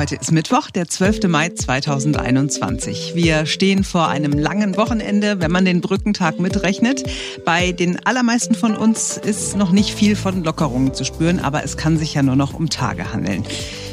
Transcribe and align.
Heute 0.00 0.14
ist 0.14 0.32
Mittwoch, 0.32 0.70
der 0.70 0.88
12. 0.88 1.28
Mai 1.28 1.50
2021. 1.50 3.12
Wir 3.14 3.44
stehen 3.44 3.84
vor 3.84 4.08
einem 4.08 4.32
langen 4.32 4.78
Wochenende, 4.78 5.42
wenn 5.42 5.50
man 5.50 5.66
den 5.66 5.82
Brückentag 5.82 6.40
mitrechnet. 6.40 7.04
Bei 7.44 7.72
den 7.72 8.06
allermeisten 8.06 8.54
von 8.54 8.78
uns 8.78 9.18
ist 9.18 9.58
noch 9.58 9.72
nicht 9.72 9.90
viel 9.90 10.16
von 10.16 10.42
Lockerungen 10.42 10.94
zu 10.94 11.04
spüren, 11.04 11.38
aber 11.38 11.64
es 11.64 11.76
kann 11.76 11.98
sich 11.98 12.14
ja 12.14 12.22
nur 12.22 12.34
noch 12.34 12.54
um 12.54 12.70
Tage 12.70 13.12
handeln. 13.12 13.44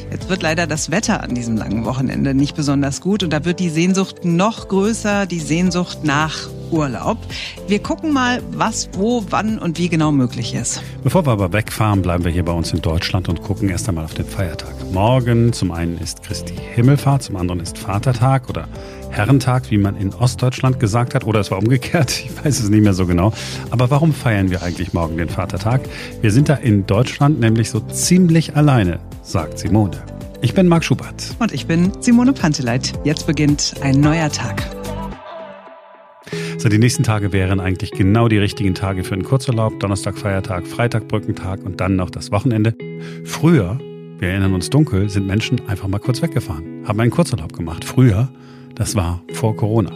Jetzt 0.09 0.29
wird 0.29 0.43
leider 0.43 0.65
das 0.65 0.91
Wetter 0.91 1.23
an 1.23 1.35
diesem 1.35 1.57
langen 1.57 1.83
Wochenende 1.83 2.33
nicht 2.33 2.55
besonders 2.55 3.01
gut 3.01 3.21
und 3.21 3.33
da 3.33 3.43
wird 3.43 3.59
die 3.59 3.69
Sehnsucht 3.69 4.23
noch 4.23 4.69
größer, 4.69 5.25
die 5.25 5.41
Sehnsucht 5.41 6.05
nach 6.05 6.47
Urlaub. 6.71 7.17
Wir 7.67 7.79
gucken 7.79 8.13
mal, 8.13 8.41
was, 8.51 8.89
wo, 8.93 9.23
wann 9.29 9.59
und 9.59 9.77
wie 9.77 9.89
genau 9.89 10.11
möglich 10.11 10.53
ist. 10.53 10.81
Bevor 11.03 11.25
wir 11.25 11.31
aber 11.31 11.53
wegfahren, 11.53 12.01
bleiben 12.01 12.23
wir 12.23 12.31
hier 12.31 12.45
bei 12.45 12.51
uns 12.51 12.71
in 12.73 12.81
Deutschland 12.81 13.29
und 13.29 13.41
gucken 13.41 13.69
erst 13.69 13.87
einmal 13.87 14.05
auf 14.05 14.13
den 14.13 14.25
Feiertag. 14.25 14.73
Morgen 14.91 15.53
zum 15.53 15.71
einen 15.71 15.97
ist 15.97 16.23
Christi 16.23 16.55
Himmelfahrt, 16.75 17.23
zum 17.23 17.35
anderen 17.35 17.59
ist 17.59 17.77
Vatertag 17.77 18.49
oder 18.49 18.67
Herrentag, 19.09 19.71
wie 19.71 19.77
man 19.77 19.95
in 19.97 20.13
Ostdeutschland 20.13 20.79
gesagt 20.79 21.15
hat, 21.15 21.25
oder 21.25 21.39
es 21.39 21.51
war 21.51 21.57
umgekehrt, 21.57 22.11
ich 22.25 22.45
weiß 22.45 22.59
es 22.59 22.69
nicht 22.69 22.83
mehr 22.83 22.93
so 22.93 23.05
genau. 23.05 23.33
Aber 23.69 23.89
warum 23.89 24.13
feiern 24.13 24.49
wir 24.49 24.63
eigentlich 24.63 24.93
morgen 24.93 25.17
den 25.17 25.29
Vatertag? 25.29 25.81
Wir 26.21 26.31
sind 26.31 26.49
da 26.49 26.55
in 26.55 26.85
Deutschland 26.85 27.39
nämlich 27.39 27.69
so 27.69 27.79
ziemlich 27.79 28.55
alleine, 28.55 28.99
sagt 29.23 29.59
Simone. 29.59 29.97
Ich 30.41 30.53
bin 30.53 30.67
Marc 30.67 30.83
Schubert. 30.83 31.35
Und 31.39 31.51
ich 31.51 31.65
bin 31.65 31.91
Simone 31.99 32.31
Panteleit. 32.31 32.93
Jetzt 33.03 33.25
beginnt 33.25 33.73
ein 33.81 33.99
neuer 33.99 34.31
Tag. 34.31 34.76
So, 36.59 36.69
die 36.69 36.79
nächsten 36.79 37.03
Tage 37.03 37.33
wären 37.33 37.59
eigentlich 37.59 37.91
genau 37.91 38.27
die 38.27 38.39
richtigen 38.39 38.73
Tage 38.73 39.03
für 39.03 39.13
einen 39.13 39.23
Kurzurlaub. 39.23 39.79
Donnerstag 39.79 40.17
Feiertag, 40.17 40.65
Freitag 40.65 41.07
Brückentag 41.07 41.63
und 41.63 41.79
dann 41.79 41.95
noch 41.95 42.09
das 42.09 42.31
Wochenende. 42.31 42.73
Früher, 43.25 43.77
wir 44.17 44.29
erinnern 44.29 44.55
uns 44.55 44.71
dunkel, 44.71 45.07
sind 45.07 45.27
Menschen 45.27 45.61
einfach 45.67 45.87
mal 45.87 45.99
kurz 45.99 46.23
weggefahren, 46.23 46.83
haben 46.87 46.99
einen 46.99 47.11
Kurzurlaub 47.11 47.53
gemacht. 47.53 47.85
Früher, 47.85 48.29
das 48.73 48.95
war 48.95 49.21
vor 49.33 49.55
Corona. 49.55 49.91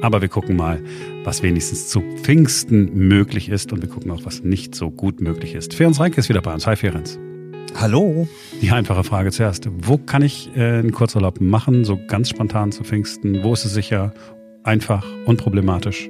Aber 0.00 0.20
wir 0.22 0.28
gucken 0.28 0.54
mal, 0.54 0.80
was 1.24 1.42
wenigstens 1.42 1.88
zu 1.88 2.02
Pfingsten 2.22 2.94
möglich 2.94 3.48
ist 3.48 3.72
und 3.72 3.82
wir 3.82 3.88
gucken 3.88 4.12
auch, 4.12 4.24
was 4.24 4.44
nicht 4.44 4.76
so 4.76 4.92
gut 4.92 5.20
möglich 5.20 5.56
ist. 5.56 5.74
Ferenc 5.74 5.98
Reinke 5.98 6.20
ist 6.20 6.28
wieder 6.28 6.40
bei 6.40 6.54
uns. 6.54 6.68
Hi 6.68 6.76
Ferenc. 6.76 7.18
Hallo. 7.74 8.28
Die 8.62 8.70
einfache 8.70 9.02
Frage 9.02 9.32
zuerst. 9.32 9.68
Wo 9.82 9.98
kann 9.98 10.22
ich 10.22 10.50
äh, 10.56 10.78
einen 10.78 10.92
Kurzurlaub 10.92 11.40
machen, 11.40 11.84
so 11.84 11.98
ganz 12.06 12.30
spontan 12.30 12.72
zu 12.72 12.84
Pfingsten? 12.84 13.42
Wo 13.42 13.52
ist 13.52 13.64
es 13.64 13.74
sicher, 13.74 14.14
einfach, 14.66 15.06
unproblematisch? 15.24 16.08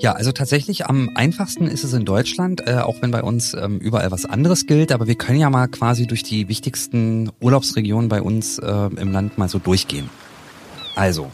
Ja, 0.00 0.12
also 0.12 0.30
tatsächlich 0.30 0.86
am 0.86 1.10
einfachsten 1.16 1.66
ist 1.66 1.82
es 1.82 1.92
in 1.92 2.04
Deutschland, 2.04 2.68
äh, 2.68 2.76
auch 2.76 3.02
wenn 3.02 3.10
bei 3.10 3.22
uns 3.22 3.54
ähm, 3.54 3.78
überall 3.78 4.10
was 4.12 4.24
anderes 4.26 4.66
gilt. 4.66 4.92
Aber 4.92 5.08
wir 5.08 5.16
können 5.16 5.40
ja 5.40 5.50
mal 5.50 5.66
quasi 5.66 6.06
durch 6.06 6.22
die 6.22 6.48
wichtigsten 6.48 7.30
Urlaubsregionen 7.40 8.08
bei 8.08 8.22
uns 8.22 8.58
äh, 8.58 8.90
im 8.96 9.10
Land 9.10 9.38
mal 9.38 9.48
so 9.48 9.58
durchgehen. 9.58 10.08
Also, 10.94 11.32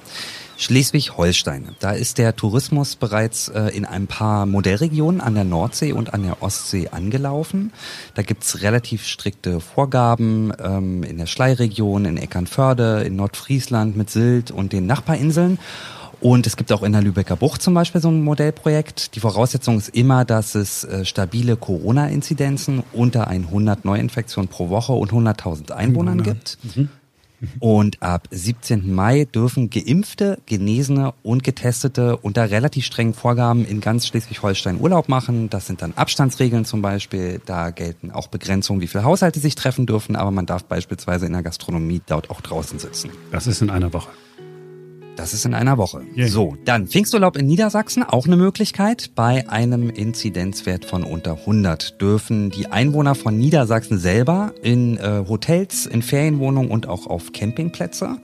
Schleswig-Holstein. 0.56 1.74
Da 1.80 1.92
ist 1.92 2.18
der 2.18 2.36
Tourismus 2.36 2.96
bereits 2.96 3.48
äh, 3.48 3.68
in 3.68 3.84
ein 3.84 4.06
paar 4.06 4.46
Modellregionen 4.46 5.20
an 5.20 5.34
der 5.34 5.44
Nordsee 5.44 5.92
und 5.92 6.14
an 6.14 6.22
der 6.22 6.42
Ostsee 6.42 6.88
angelaufen. 6.88 7.72
Da 8.14 8.22
gibt's 8.22 8.62
relativ 8.62 9.06
strikte 9.06 9.60
Vorgaben 9.60 10.52
ähm, 10.62 11.02
in 11.02 11.18
der 11.18 11.26
Schleiregion, 11.26 12.04
in 12.04 12.16
Eckernförde, 12.16 13.02
in 13.02 13.16
Nordfriesland 13.16 13.96
mit 13.96 14.10
Sylt 14.10 14.50
und 14.50 14.72
den 14.72 14.86
Nachbarinseln. 14.86 15.58
Und 16.20 16.46
es 16.46 16.56
gibt 16.56 16.72
auch 16.72 16.82
in 16.82 16.92
der 16.92 17.02
Lübecker 17.02 17.36
Bucht 17.36 17.60
zum 17.60 17.74
Beispiel 17.74 18.00
so 18.00 18.08
ein 18.08 18.22
Modellprojekt. 18.22 19.14
Die 19.14 19.20
Voraussetzung 19.20 19.76
ist 19.76 19.90
immer, 19.90 20.24
dass 20.24 20.54
es 20.54 20.84
äh, 20.84 21.04
stabile 21.04 21.56
Corona-Inzidenzen 21.56 22.82
unter 22.92 23.28
100 23.28 23.84
Neuinfektionen 23.84 24.48
pro 24.48 24.70
Woche 24.70 24.94
und 24.94 25.12
100.000 25.12 25.72
Einwohnern 25.72 26.22
gibt. 26.22 26.56
Mhm. 26.62 26.88
Und 27.60 28.02
ab 28.02 28.28
17. 28.30 28.94
Mai 28.94 29.24
dürfen 29.24 29.70
Geimpfte, 29.70 30.38
Genesene 30.46 31.14
und 31.22 31.44
Getestete 31.44 32.16
unter 32.18 32.50
relativ 32.50 32.84
strengen 32.84 33.14
Vorgaben 33.14 33.64
in 33.64 33.80
ganz 33.80 34.06
Schleswig-Holstein 34.06 34.80
Urlaub 34.80 35.08
machen. 35.08 35.50
Das 35.50 35.66
sind 35.66 35.82
dann 35.82 35.94
Abstandsregeln 35.94 36.64
zum 36.64 36.82
Beispiel. 36.82 37.40
Da 37.44 37.70
gelten 37.70 38.10
auch 38.10 38.28
Begrenzungen, 38.28 38.80
wie 38.80 38.86
viele 38.86 39.04
Haushalte 39.04 39.40
sich 39.40 39.54
treffen 39.54 39.86
dürfen. 39.86 40.16
Aber 40.16 40.30
man 40.30 40.46
darf 40.46 40.64
beispielsweise 40.64 41.26
in 41.26 41.32
der 41.32 41.42
Gastronomie 41.42 42.02
dort 42.06 42.30
auch 42.30 42.40
draußen 42.40 42.78
sitzen. 42.78 43.10
Das 43.30 43.46
ist 43.46 43.62
in 43.62 43.70
einer 43.70 43.92
Woche. 43.92 44.10
Das 45.16 45.32
ist 45.32 45.44
in 45.44 45.54
einer 45.54 45.78
Woche. 45.78 46.02
Yeah. 46.16 46.28
So, 46.28 46.56
dann 46.64 46.88
Pfingsturlaub 46.88 47.36
in 47.36 47.46
Niedersachsen, 47.46 48.02
auch 48.02 48.26
eine 48.26 48.36
Möglichkeit. 48.36 49.12
Bei 49.14 49.48
einem 49.48 49.88
Inzidenzwert 49.88 50.84
von 50.84 51.04
unter 51.04 51.38
100 51.38 52.00
dürfen 52.00 52.50
die 52.50 52.66
Einwohner 52.66 53.14
von 53.14 53.38
Niedersachsen 53.38 53.98
selber 53.98 54.52
in 54.62 54.96
äh, 54.98 55.24
Hotels, 55.28 55.86
in 55.86 56.02
Ferienwohnungen 56.02 56.70
und 56.70 56.88
auch 56.88 57.06
auf 57.06 57.32
Campingplätze. 57.32 58.18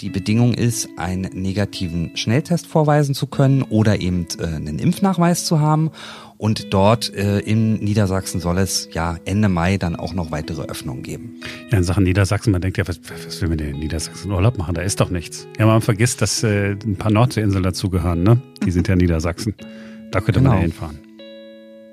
Die 0.00 0.10
Bedingung 0.10 0.54
ist, 0.54 0.88
einen 0.96 1.22
negativen 1.32 2.16
Schnelltest 2.16 2.66
vorweisen 2.66 3.16
zu 3.16 3.26
können 3.26 3.62
oder 3.62 4.00
eben 4.00 4.28
äh, 4.38 4.44
einen 4.46 4.78
Impfnachweis 4.78 5.44
zu 5.44 5.60
haben. 5.60 5.90
Und 6.38 6.72
dort 6.72 7.12
äh, 7.14 7.40
in 7.40 7.74
Niedersachsen 7.74 8.40
soll 8.40 8.58
es 8.58 8.88
ja 8.92 9.18
Ende 9.24 9.48
Mai 9.48 9.76
dann 9.76 9.96
auch 9.96 10.14
noch 10.14 10.30
weitere 10.30 10.62
Öffnungen 10.62 11.02
geben. 11.02 11.40
Ja, 11.70 11.78
in 11.78 11.84
Sachen 11.84 12.04
Niedersachsen, 12.04 12.52
man 12.52 12.60
denkt 12.60 12.78
ja, 12.78 12.86
was, 12.86 13.00
was 13.26 13.42
will 13.42 13.48
man 13.48 13.58
denn 13.58 13.74
in 13.74 13.80
Niedersachsen 13.80 14.30
Urlaub 14.30 14.56
machen? 14.56 14.74
Da 14.74 14.82
ist 14.82 15.00
doch 15.00 15.10
nichts. 15.10 15.48
Ja, 15.58 15.66
man 15.66 15.80
vergisst, 15.80 16.22
dass 16.22 16.44
äh, 16.44 16.76
ein 16.84 16.96
paar 16.96 17.10
Nordseeinseln 17.10 17.64
dazugehören, 17.64 18.22
ne? 18.22 18.40
Die 18.64 18.70
sind 18.70 18.86
ja 18.86 18.94
Niedersachsen. 18.94 19.54
Da 20.12 20.20
könnte 20.20 20.38
genau. 20.40 20.50
man 20.50 20.58
ja 20.58 20.62
hinfahren. 20.62 20.98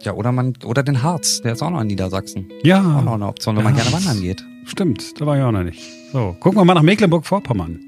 Ja, 0.03 0.13
oder 0.13 0.31
man, 0.31 0.53
oder 0.63 0.83
den 0.83 1.01
Harz, 1.01 1.41
der 1.41 1.53
ist 1.53 1.63
auch 1.63 1.71
noch 1.71 1.81
in 1.81 1.87
Niedersachsen. 1.87 2.47
Ja. 2.61 2.99
Auch 2.99 3.03
noch 3.03 3.15
eine 3.15 3.25
Option, 3.25 3.55
wenn 3.55 3.63
ja, 3.63 3.71
man 3.71 3.75
gerne 3.75 3.91
wandern 3.91 4.21
geht. 4.21 4.45
Stimmt, 4.65 5.19
da 5.19 5.25
war 5.25 5.37
ich 5.37 5.43
auch 5.43 5.51
noch 5.51 5.63
nicht. 5.63 5.81
So, 6.11 6.35
gucken 6.39 6.59
wir 6.59 6.65
mal 6.65 6.75
nach 6.75 6.83
Mecklenburg-Vorpommern. 6.83 7.79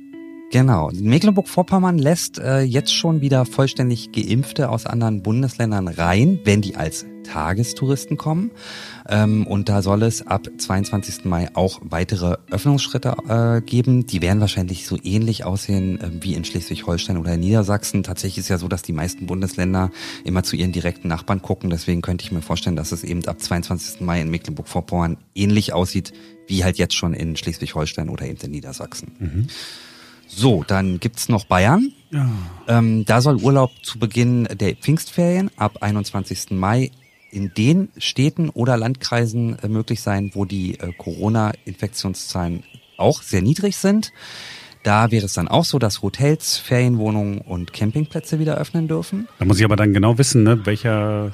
Genau. 0.49 0.89
Mecklenburg-Vorpommern 0.93 1.97
lässt 1.97 2.39
äh, 2.39 2.61
jetzt 2.61 2.93
schon 2.93 3.19
wieder 3.19 3.45
vollständig 3.45 4.13
Geimpfte 4.13 4.69
aus 4.69 4.85
anderen 4.85 5.21
Bundesländern 5.21 5.89
rein, 5.89 6.39
wenn 6.45 6.61
die 6.61 6.77
als 6.77 7.05
Tagestouristen 7.23 8.15
kommen. 8.15 8.51
Ähm, 9.09 9.45
und 9.45 9.67
da 9.67 9.81
soll 9.81 10.03
es 10.03 10.25
ab 10.25 10.47
22. 10.57 11.25
Mai 11.25 11.49
auch 11.53 11.81
weitere 11.83 12.37
Öffnungsschritte 12.49 13.15
äh, 13.27 13.61
geben. 13.61 14.05
Die 14.07 14.21
werden 14.21 14.39
wahrscheinlich 14.39 14.87
so 14.87 14.97
ähnlich 15.03 15.43
aussehen 15.43 15.99
äh, 15.99 16.09
wie 16.21 16.33
in 16.33 16.45
Schleswig-Holstein 16.45 17.17
oder 17.17 17.33
in 17.33 17.41
Niedersachsen. 17.41 18.03
Tatsächlich 18.03 18.39
ist 18.39 18.49
ja 18.49 18.57
so, 18.57 18.69
dass 18.69 18.83
die 18.83 18.93
meisten 18.93 19.25
Bundesländer 19.25 19.91
immer 20.23 20.43
zu 20.43 20.55
ihren 20.55 20.71
direkten 20.71 21.09
Nachbarn 21.09 21.41
gucken. 21.41 21.69
Deswegen 21.69 22.01
könnte 22.01 22.23
ich 22.23 22.31
mir 22.31 22.41
vorstellen, 22.41 22.77
dass 22.77 22.93
es 22.93 23.03
eben 23.03 23.25
ab 23.25 23.41
22. 23.41 23.99
Mai 23.99 24.21
in 24.21 24.29
Mecklenburg-Vorpommern 24.29 25.17
ähnlich 25.35 25.73
aussieht 25.73 26.13
wie 26.47 26.63
halt 26.63 26.77
jetzt 26.77 26.95
schon 26.95 27.13
in 27.13 27.35
Schleswig-Holstein 27.35 28.07
oder 28.07 28.25
eben 28.25 28.39
in 28.39 28.51
Niedersachsen. 28.51 29.11
Mhm. 29.19 29.47
So, 30.27 30.63
dann 30.67 30.99
gibt's 30.99 31.29
noch 31.29 31.45
Bayern. 31.45 31.93
Ja. 32.11 32.29
Ähm, 32.67 33.05
da 33.05 33.21
soll 33.21 33.37
Urlaub 33.37 33.71
zu 33.83 33.99
Beginn 33.99 34.45
der 34.45 34.75
Pfingstferien 34.75 35.51
ab 35.57 35.77
21. 35.81 36.51
Mai 36.51 36.91
in 37.31 37.53
den 37.53 37.89
Städten 37.97 38.49
oder 38.49 38.77
Landkreisen 38.77 39.59
äh, 39.59 39.67
möglich 39.67 40.01
sein, 40.01 40.31
wo 40.33 40.45
die 40.45 40.79
äh, 40.79 40.93
Corona-Infektionszahlen 40.97 42.63
auch 42.97 43.21
sehr 43.21 43.41
niedrig 43.41 43.77
sind. 43.77 44.11
Da 44.83 45.11
wäre 45.11 45.25
es 45.25 45.33
dann 45.33 45.47
auch 45.47 45.65
so, 45.65 45.79
dass 45.79 46.01
Hotels, 46.01 46.57
Ferienwohnungen 46.57 47.39
und 47.39 47.73
Campingplätze 47.73 48.39
wieder 48.39 48.55
öffnen 48.57 48.87
dürfen. 48.87 49.27
Da 49.39 49.45
muss 49.45 49.59
ich 49.59 49.65
aber 49.65 49.75
dann 49.75 49.93
genau 49.93 50.17
wissen, 50.17 50.43
ne, 50.43 50.65
welcher 50.65 51.33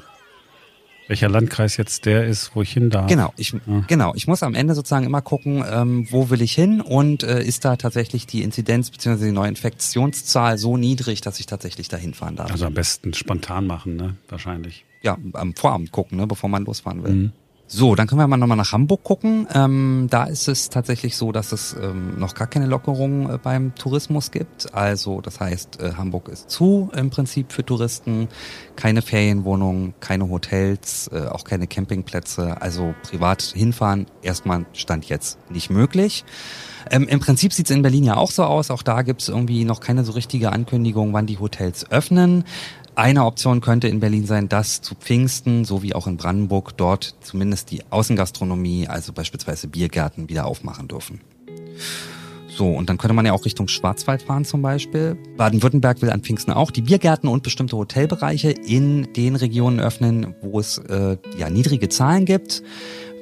welcher 1.13 1.29
Landkreis 1.29 1.77
jetzt 1.77 2.07
der 2.07 2.25
ist, 2.25 2.55
wo 2.55 2.63
ich 2.63 2.73
hin 2.73 2.89
darf. 2.89 3.05
Genau, 3.05 3.31
ich, 3.37 3.51
ja. 3.51 3.83
genau. 3.85 4.13
Ich 4.15 4.25
muss 4.25 4.41
am 4.41 4.55
Ende 4.55 4.73
sozusagen 4.73 5.05
immer 5.05 5.21
gucken, 5.21 5.63
ähm, 5.69 6.07
wo 6.09 6.31
will 6.31 6.41
ich 6.41 6.53
hin 6.53 6.81
und 6.81 7.21
äh, 7.21 7.43
ist 7.43 7.65
da 7.65 7.75
tatsächlich 7.75 8.25
die 8.25 8.41
Inzidenz 8.41 8.89
bzw. 8.89 9.25
die 9.25 9.31
Neuinfektionszahl 9.31 10.57
so 10.57 10.75
niedrig, 10.75 11.21
dass 11.21 11.39
ich 11.39 11.45
tatsächlich 11.45 11.87
dahin 11.87 12.15
fahren 12.15 12.35
darf. 12.35 12.49
Also 12.49 12.65
am 12.65 12.73
besten 12.73 13.13
spontan 13.13 13.67
machen, 13.67 13.95
ne? 13.95 14.15
Wahrscheinlich. 14.27 14.85
Ja, 15.03 15.19
am 15.33 15.53
Vorabend 15.55 15.91
gucken, 15.91 16.17
ne? 16.17 16.25
bevor 16.25 16.49
man 16.49 16.65
losfahren 16.65 17.03
will. 17.03 17.13
Mhm. 17.13 17.31
So, 17.75 17.95
dann 17.95 18.05
können 18.05 18.21
wir 18.21 18.27
mal 18.27 18.37
nochmal 18.37 18.55
nach 18.55 18.71
Hamburg 18.71 19.03
gucken. 19.03 19.47
Ähm, 19.51 20.05
da 20.11 20.25
ist 20.25 20.47
es 20.47 20.69
tatsächlich 20.69 21.17
so, 21.17 21.31
dass 21.31 21.51
es 21.51 21.75
ähm, 21.81 22.19
noch 22.19 22.35
gar 22.35 22.45
keine 22.45 22.67
Lockerung 22.67 23.31
äh, 23.31 23.39
beim 23.39 23.73
Tourismus 23.73 24.29
gibt. 24.29 24.75
Also 24.75 25.21
das 25.21 25.39
heißt, 25.39 25.81
äh, 25.81 25.93
Hamburg 25.97 26.29
ist 26.29 26.51
zu 26.51 26.91
im 26.95 27.09
Prinzip 27.09 27.51
für 27.51 27.65
Touristen. 27.65 28.27
Keine 28.75 29.01
Ferienwohnungen, 29.01 29.95
keine 30.01 30.29
Hotels, 30.29 31.09
äh, 31.11 31.25
auch 31.25 31.45
keine 31.45 31.65
Campingplätze. 31.65 32.61
Also 32.61 32.93
privat 33.01 33.41
hinfahren, 33.41 34.05
erstmal 34.21 34.67
stand 34.73 35.05
jetzt 35.05 35.39
nicht 35.49 35.71
möglich. 35.71 36.25
Ähm, 36.91 37.07
Im 37.07 37.19
Prinzip 37.21 37.53
sieht 37.53 37.65
es 37.65 37.75
in 37.75 37.81
Berlin 37.81 38.03
ja 38.03 38.17
auch 38.17 38.29
so 38.29 38.43
aus. 38.43 38.69
Auch 38.69 38.83
da 38.83 39.01
gibt 39.01 39.23
es 39.23 39.29
irgendwie 39.29 39.65
noch 39.65 39.79
keine 39.79 40.03
so 40.03 40.11
richtige 40.11 40.51
Ankündigung, 40.51 41.13
wann 41.13 41.25
die 41.25 41.39
Hotels 41.39 41.89
öffnen. 41.89 42.43
Eine 42.95 43.25
Option 43.25 43.59
könnte 43.59 43.87
in 43.87 43.99
Berlin 43.99 44.27
sein, 44.27 44.49
dass 44.49 44.81
zu 44.81 44.93
Pfingsten, 44.93 45.65
so 45.65 45.81
wie 45.81 45.95
auch 45.95 46.05
in 46.05 46.17
Brandenburg, 46.17 46.77
dort 46.77 47.15
zumindest 47.21 47.71
die 47.71 47.81
Außengastronomie, 47.89 48.87
also 48.87 49.13
beispielsweise 49.13 49.67
Biergärten, 49.67 50.29
wieder 50.29 50.45
aufmachen 50.45 50.87
dürfen. 50.87 51.19
So, 52.47 52.67
und 52.71 52.89
dann 52.89 52.99
könnte 52.99 53.15
man 53.15 53.25
ja 53.25 53.33
auch 53.33 53.45
Richtung 53.45 53.67
Schwarzwald 53.67 54.21
fahren 54.21 54.45
zum 54.45 54.61
Beispiel. 54.61 55.17
Baden-Württemberg 55.37 56.03
will 56.03 56.11
an 56.11 56.21
Pfingsten 56.21 56.51
auch 56.51 56.69
die 56.69 56.81
Biergärten 56.81 57.27
und 57.27 57.41
bestimmte 57.41 57.75
Hotelbereiche 57.77 58.51
in 58.51 59.11
den 59.13 59.35
Regionen 59.35 59.79
öffnen, 59.79 60.35
wo 60.43 60.59
es 60.59 60.77
äh, 60.77 61.17
ja 61.35 61.49
niedrige 61.49 61.89
Zahlen 61.89 62.25
gibt. 62.25 62.61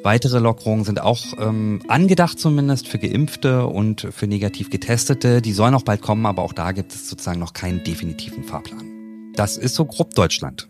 Weitere 0.03 0.39
Lockerungen 0.39 0.83
sind 0.83 0.99
auch 0.99 1.21
ähm, 1.39 1.81
angedacht 1.87 2.39
zumindest 2.39 2.89
für 2.89 2.99
Geimpfte 2.99 3.67
und 3.67 4.07
für 4.11 4.27
negativ 4.27 4.69
Getestete. 4.69 5.41
Die 5.41 5.53
sollen 5.53 5.75
auch 5.75 5.83
bald 5.83 6.01
kommen, 6.01 6.25
aber 6.25 6.41
auch 6.41 6.53
da 6.53 6.73
gibt 6.73 6.91
es 6.91 7.07
sozusagen 7.07 7.39
noch 7.39 7.53
keinen 7.53 7.83
definitiven 7.85 8.43
Fahrplan. 8.43 8.90
Das 9.33 9.57
ist 9.57 9.75
so 9.75 9.85
grob 9.85 10.13
Deutschland. 10.13 10.67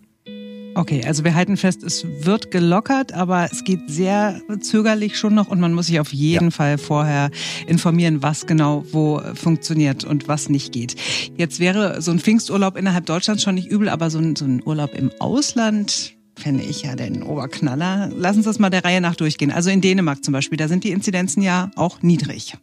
Okay, 0.74 1.02
also 1.06 1.26
wir 1.26 1.36
halten 1.36 1.58
fest, 1.58 1.84
es 1.84 2.06
wird 2.22 2.50
gelockert, 2.50 3.12
aber 3.12 3.50
es 3.52 3.66
geht 3.66 3.90
sehr 3.90 4.40
zögerlich 4.62 5.18
schon 5.18 5.36
noch 5.36 5.50
und 5.50 5.60
man 5.60 5.74
muss 5.74 5.88
sich 5.88 6.00
auf 6.00 6.14
jeden 6.14 6.46
ja. 6.46 6.52
Fall 6.52 6.78
vorher 6.78 7.30
informieren, 7.68 8.24
was 8.24 8.48
genau 8.48 8.86
wo 8.92 9.22
funktioniert 9.36 10.06
und 10.06 10.30
was 10.30 10.48
nicht 10.48 10.72
geht. 10.72 10.96
Jetzt 11.36 11.60
wäre 11.60 12.02
so 12.02 12.12
ein 12.12 12.20
Pfingsturlaub 12.20 12.78
innerhalb 12.78 13.06
Deutschlands 13.06 13.44
schon 13.44 13.56
nicht 13.56 13.70
übel, 13.70 13.90
aber 13.90 14.10
so 14.10 14.20
ein, 14.20 14.38
so 14.38 14.46
ein 14.46 14.62
Urlaub 14.66 14.94
im 14.94 15.12
Ausland 15.20 16.14
fände 16.38 16.64
ich 16.64 16.84
ja 16.84 16.96
den 16.96 17.22
Oberknaller. 17.22 18.10
Lass 18.16 18.38
uns 18.38 18.46
das 18.46 18.58
mal 18.58 18.70
der 18.70 18.86
Reihe 18.86 19.02
nach 19.02 19.16
durchgehen. 19.16 19.52
Also 19.52 19.70
in 19.70 19.82
Dänemark 19.82 20.24
zum 20.24 20.32
Beispiel, 20.32 20.58
da 20.58 20.70
sind 20.70 20.86
die 20.86 20.92
Inzidenzen 20.92 21.44
ja 21.44 21.70
auch 21.76 22.02
niedrig. 22.02 22.56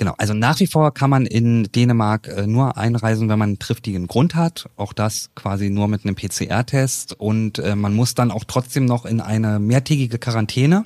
Genau, 0.00 0.14
also 0.16 0.32
nach 0.32 0.58
wie 0.60 0.66
vor 0.66 0.94
kann 0.94 1.10
man 1.10 1.26
in 1.26 1.64
Dänemark 1.64 2.26
äh, 2.26 2.46
nur 2.46 2.78
einreisen, 2.78 3.28
wenn 3.28 3.38
man 3.38 3.50
einen 3.50 3.58
triftigen 3.58 4.06
Grund 4.06 4.34
hat. 4.34 4.70
Auch 4.76 4.94
das 4.94 5.28
quasi 5.34 5.68
nur 5.68 5.88
mit 5.88 6.06
einem 6.06 6.14
PCR-Test. 6.14 7.20
Und 7.20 7.58
äh, 7.58 7.76
man 7.76 7.94
muss 7.94 8.14
dann 8.14 8.30
auch 8.30 8.44
trotzdem 8.44 8.86
noch 8.86 9.04
in 9.04 9.20
eine 9.20 9.58
mehrtägige 9.58 10.18
Quarantäne. 10.18 10.84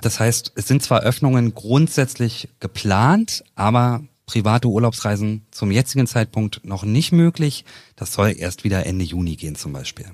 Das 0.00 0.20
heißt, 0.20 0.52
es 0.54 0.68
sind 0.68 0.80
zwar 0.80 1.00
Öffnungen 1.00 1.56
grundsätzlich 1.56 2.48
geplant, 2.60 3.42
aber 3.56 4.04
private 4.26 4.68
Urlaubsreisen 4.68 5.44
zum 5.50 5.72
jetzigen 5.72 6.06
Zeitpunkt 6.06 6.64
noch 6.64 6.84
nicht 6.84 7.10
möglich. 7.10 7.64
Das 7.96 8.12
soll 8.12 8.32
erst 8.38 8.62
wieder 8.62 8.86
Ende 8.86 9.04
Juni 9.04 9.34
gehen 9.34 9.56
zum 9.56 9.72
Beispiel. 9.72 10.06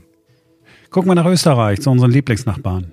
Gucken 0.89 1.11
wir 1.11 1.17
nach 1.17 1.27
Österreich, 1.27 1.83
zu 1.83 1.91
unseren 1.91 2.11
Lieblingsnachbarn. 2.11 2.93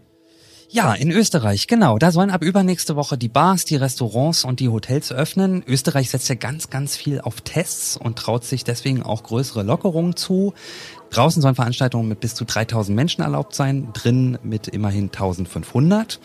Ja, 0.71 0.93
in 0.93 1.09
Österreich, 1.09 1.65
genau. 1.65 1.97
Da 1.97 2.11
sollen 2.11 2.29
ab 2.29 2.43
übernächste 2.43 2.95
Woche 2.95 3.17
die 3.17 3.27
Bars, 3.27 3.65
die 3.65 3.75
Restaurants 3.75 4.43
und 4.45 4.59
die 4.59 4.69
Hotels 4.69 5.11
öffnen. 5.11 5.63
Österreich 5.65 6.11
setzt 6.11 6.29
ja 6.29 6.35
ganz, 6.35 6.69
ganz 6.69 6.95
viel 6.95 7.21
auf 7.21 7.41
Tests 7.41 7.97
und 7.97 8.19
traut 8.19 8.45
sich 8.45 8.65
deswegen 8.65 9.01
auch 9.01 9.23
größere 9.23 9.63
Lockerungen 9.63 10.15
zu. 10.15 10.53
Draußen 11.09 11.41
sollen 11.41 11.55
Veranstaltungen 11.55 12.07
mit 12.07 12.19
bis 12.19 12.35
zu 12.35 12.45
3000 12.45 12.95
Menschen 12.95 13.23
erlaubt 13.23 13.55
sein, 13.55 13.89
drin 13.93 14.37
mit 14.43 14.67
immerhin 14.67 15.05
1500. 15.05 16.19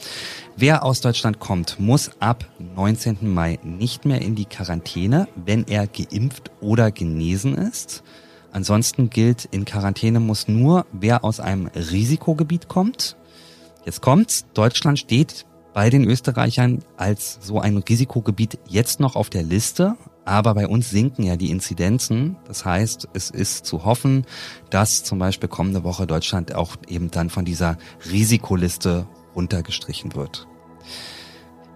Wer 0.58 0.85
aus 0.85 1.00
Deutschland 1.00 1.38
kommt, 1.38 1.81
muss 1.81 2.11
ab 2.20 2.44
19. 2.76 3.32
Mai 3.32 3.58
nicht 3.62 4.05
mehr 4.05 4.20
in 4.20 4.35
die 4.35 4.44
Quarantäne, 4.44 5.26
wenn 5.43 5.67
er 5.67 5.87
geimpft 5.87 6.50
oder 6.61 6.90
genesen 6.90 7.56
ist. 7.56 8.02
Ansonsten 8.52 9.08
gilt, 9.08 9.47
in 9.47 9.64
Quarantäne 9.64 10.20
muss 10.20 10.49
nur, 10.49 10.85
wer 10.93 11.25
aus 11.25 11.40
einem 11.40 11.69
Risikogebiet 11.69 12.69
kommt. 12.69 13.17
Jetzt 13.84 14.00
kommt's. 14.00 14.46
Deutschland 14.54 14.98
steht 14.98 15.44
bei 15.75 15.90
den 15.90 16.04
Österreichern 16.04 16.81
als 16.96 17.38
so 17.42 17.60
ein 17.60 17.76
Risikogebiet 17.76 18.58
jetzt 18.69 19.00
noch 19.00 19.16
auf 19.16 19.28
der 19.28 19.42
Liste. 19.42 19.96
Aber 20.25 20.54
bei 20.54 20.66
uns 20.66 20.88
sinken 20.88 21.25
ja 21.25 21.36
die 21.36 21.50
Inzidenzen. 21.50 22.36
Das 22.46 22.64
heißt, 22.64 23.08
es 23.12 23.28
ist 23.28 23.66
zu 23.66 23.84
hoffen, 23.84 24.25
dass 24.70 25.04
zum 25.04 25.19
Beispiel 25.19 25.50
kommende 25.50 25.84
Woche 25.84 26.06
Deutschland 26.06 26.54
auch 26.54 26.76
eben 26.88 27.10
dann 27.10 27.28
von 27.28 27.44
dieser 27.44 27.76
Risikoliste 28.10 29.06
runtergestrichen 29.34 30.14
wird. 30.14 30.46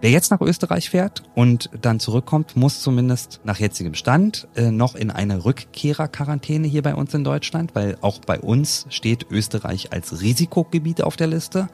Wer 0.00 0.10
jetzt 0.10 0.30
nach 0.30 0.40
Österreich 0.40 0.90
fährt 0.90 1.24
und 1.34 1.70
dann 1.80 1.98
zurückkommt, 1.98 2.54
muss 2.54 2.80
zumindest 2.80 3.40
nach 3.42 3.58
jetzigem 3.58 3.94
Stand 3.94 4.46
äh, 4.54 4.70
noch 4.70 4.94
in 4.94 5.10
eine 5.10 5.44
Rückkehrerquarantäne 5.44 6.68
hier 6.68 6.82
bei 6.82 6.94
uns 6.94 7.14
in 7.14 7.24
Deutschland, 7.24 7.74
weil 7.74 7.98
auch 8.00 8.20
bei 8.20 8.38
uns 8.38 8.86
steht 8.90 9.26
Österreich 9.28 9.92
als 9.92 10.20
Risikogebiet 10.20 11.02
auf 11.02 11.16
der 11.16 11.26
Liste. 11.26 11.68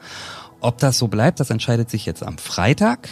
Ob 0.59 0.79
das 0.79 0.97
so 0.97 1.07
bleibt, 1.07 1.39
das 1.39 1.51
entscheidet 1.51 1.91
sich 1.91 2.07
jetzt 2.07 2.23
am 2.23 2.39
Freitag. 2.39 3.09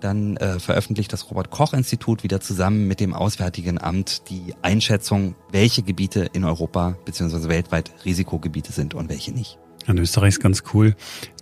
Dann 0.00 0.38
äh, 0.38 0.58
veröffentlicht 0.58 1.12
das 1.12 1.30
Robert 1.30 1.50
Koch 1.50 1.74
Institut 1.74 2.22
wieder 2.22 2.40
zusammen 2.40 2.88
mit 2.88 3.00
dem 3.00 3.12
Auswärtigen 3.12 3.78
Amt 3.78 4.30
die 4.30 4.54
Einschätzung, 4.62 5.34
welche 5.50 5.82
Gebiete 5.82 6.30
in 6.32 6.44
Europa 6.44 6.96
bzw. 7.04 7.48
weltweit 7.48 7.92
Risikogebiete 8.06 8.72
sind 8.72 8.94
und 8.94 9.10
welche 9.10 9.32
nicht. 9.32 9.58
In 9.86 9.98
Österreich 9.98 10.30
ist 10.30 10.40
ganz 10.40 10.64
cool. 10.74 10.94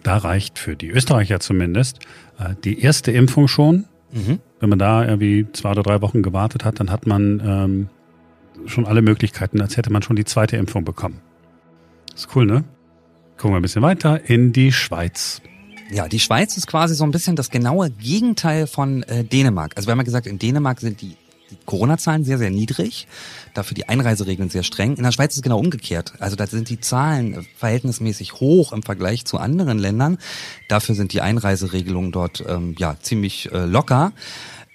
Da 0.03 0.19
reicht 0.19 0.59
für 0.59 0.77
die 0.77 0.89
Österreicher 0.89 1.41
zumindest 1.41 2.01
äh, 2.39 2.55
die 2.63 2.81
erste 2.81 3.11
Impfung 3.11 3.49
schon. 3.49 3.85
Mhm. 4.13 4.39
Wenn 4.61 4.69
man 4.69 4.79
da 4.79 5.05
irgendwie 5.05 5.47
zwei 5.53 5.71
oder 5.71 5.83
drei 5.83 6.01
Wochen 6.03 6.23
gewartet 6.23 6.65
hat, 6.65 6.81
dann 6.81 6.91
hat 6.91 7.07
man 7.07 7.43
ähm, 7.45 7.89
schon 8.67 8.87
alle 8.87 9.03
Möglichkeiten, 9.03 9.61
als 9.61 9.77
hätte 9.77 9.93
man 9.93 10.03
schon 10.03 10.17
die 10.17 10.25
zweite 10.25 10.57
Impfung 10.57 10.85
bekommen. 10.85 11.21
ist 12.15 12.29
cool, 12.35 12.47
ne? 12.47 12.65
Gucken 13.37 13.53
wir 13.53 13.57
ein 13.57 13.63
bisschen 13.63 13.83
weiter 13.83 14.29
in 14.29 14.53
die 14.53 14.73
Schweiz. 14.73 15.43
Ja, 15.91 16.09
die 16.09 16.21
Schweiz 16.21 16.57
ist 16.57 16.67
quasi 16.67 16.95
so 16.95 17.05
ein 17.05 17.11
bisschen 17.11 17.37
das 17.37 17.51
genaue 17.51 17.91
Gegenteil 17.91 18.67
von 18.67 19.03
äh, 19.03 19.25
Dänemark. 19.25 19.73
Also 19.77 19.89
wir 19.89 19.93
haben 19.93 19.99
ja 19.99 20.05
gesagt, 20.05 20.27
in 20.27 20.39
Dänemark 20.39 20.81
sind 20.81 21.01
die 21.01 21.17
die 21.51 21.57
Corona-Zahlen 21.67 22.25
sehr, 22.25 22.39
sehr 22.39 22.51
niedrig, 22.51 23.07
dafür 23.55 23.75
die 23.75 23.89
Einreiseregeln 23.89 24.51
sehr 24.51 24.63
streng. 24.63 24.97
In 24.97 25.05
der 25.05 25.13
Schweiz 25.13 25.33
ist 25.33 25.39
es 25.39 25.43
genau 25.43 25.59
umgekehrt. 25.59 26.15
Also 26.19 26.37
da 26.37 26.47
sind 26.47 26.69
die 26.69 26.81
Zahlen 26.81 27.47
verhältnismäßig 27.57 28.35
hoch 28.35 28.73
im 28.73 28.83
Vergleich 28.83 29.25
zu 29.25 29.39
anderen 29.39 29.79
Ländern. 29.79 30.19
Dafür 30.69 30.95
sind 30.95 31.13
die 31.13 31.21
Einreiseregelungen 31.21 32.13
dort 32.13 32.45
ähm, 32.47 32.75
ja 32.79 32.97
ziemlich 33.01 33.53
äh, 33.53 33.65
locker. 33.65 34.13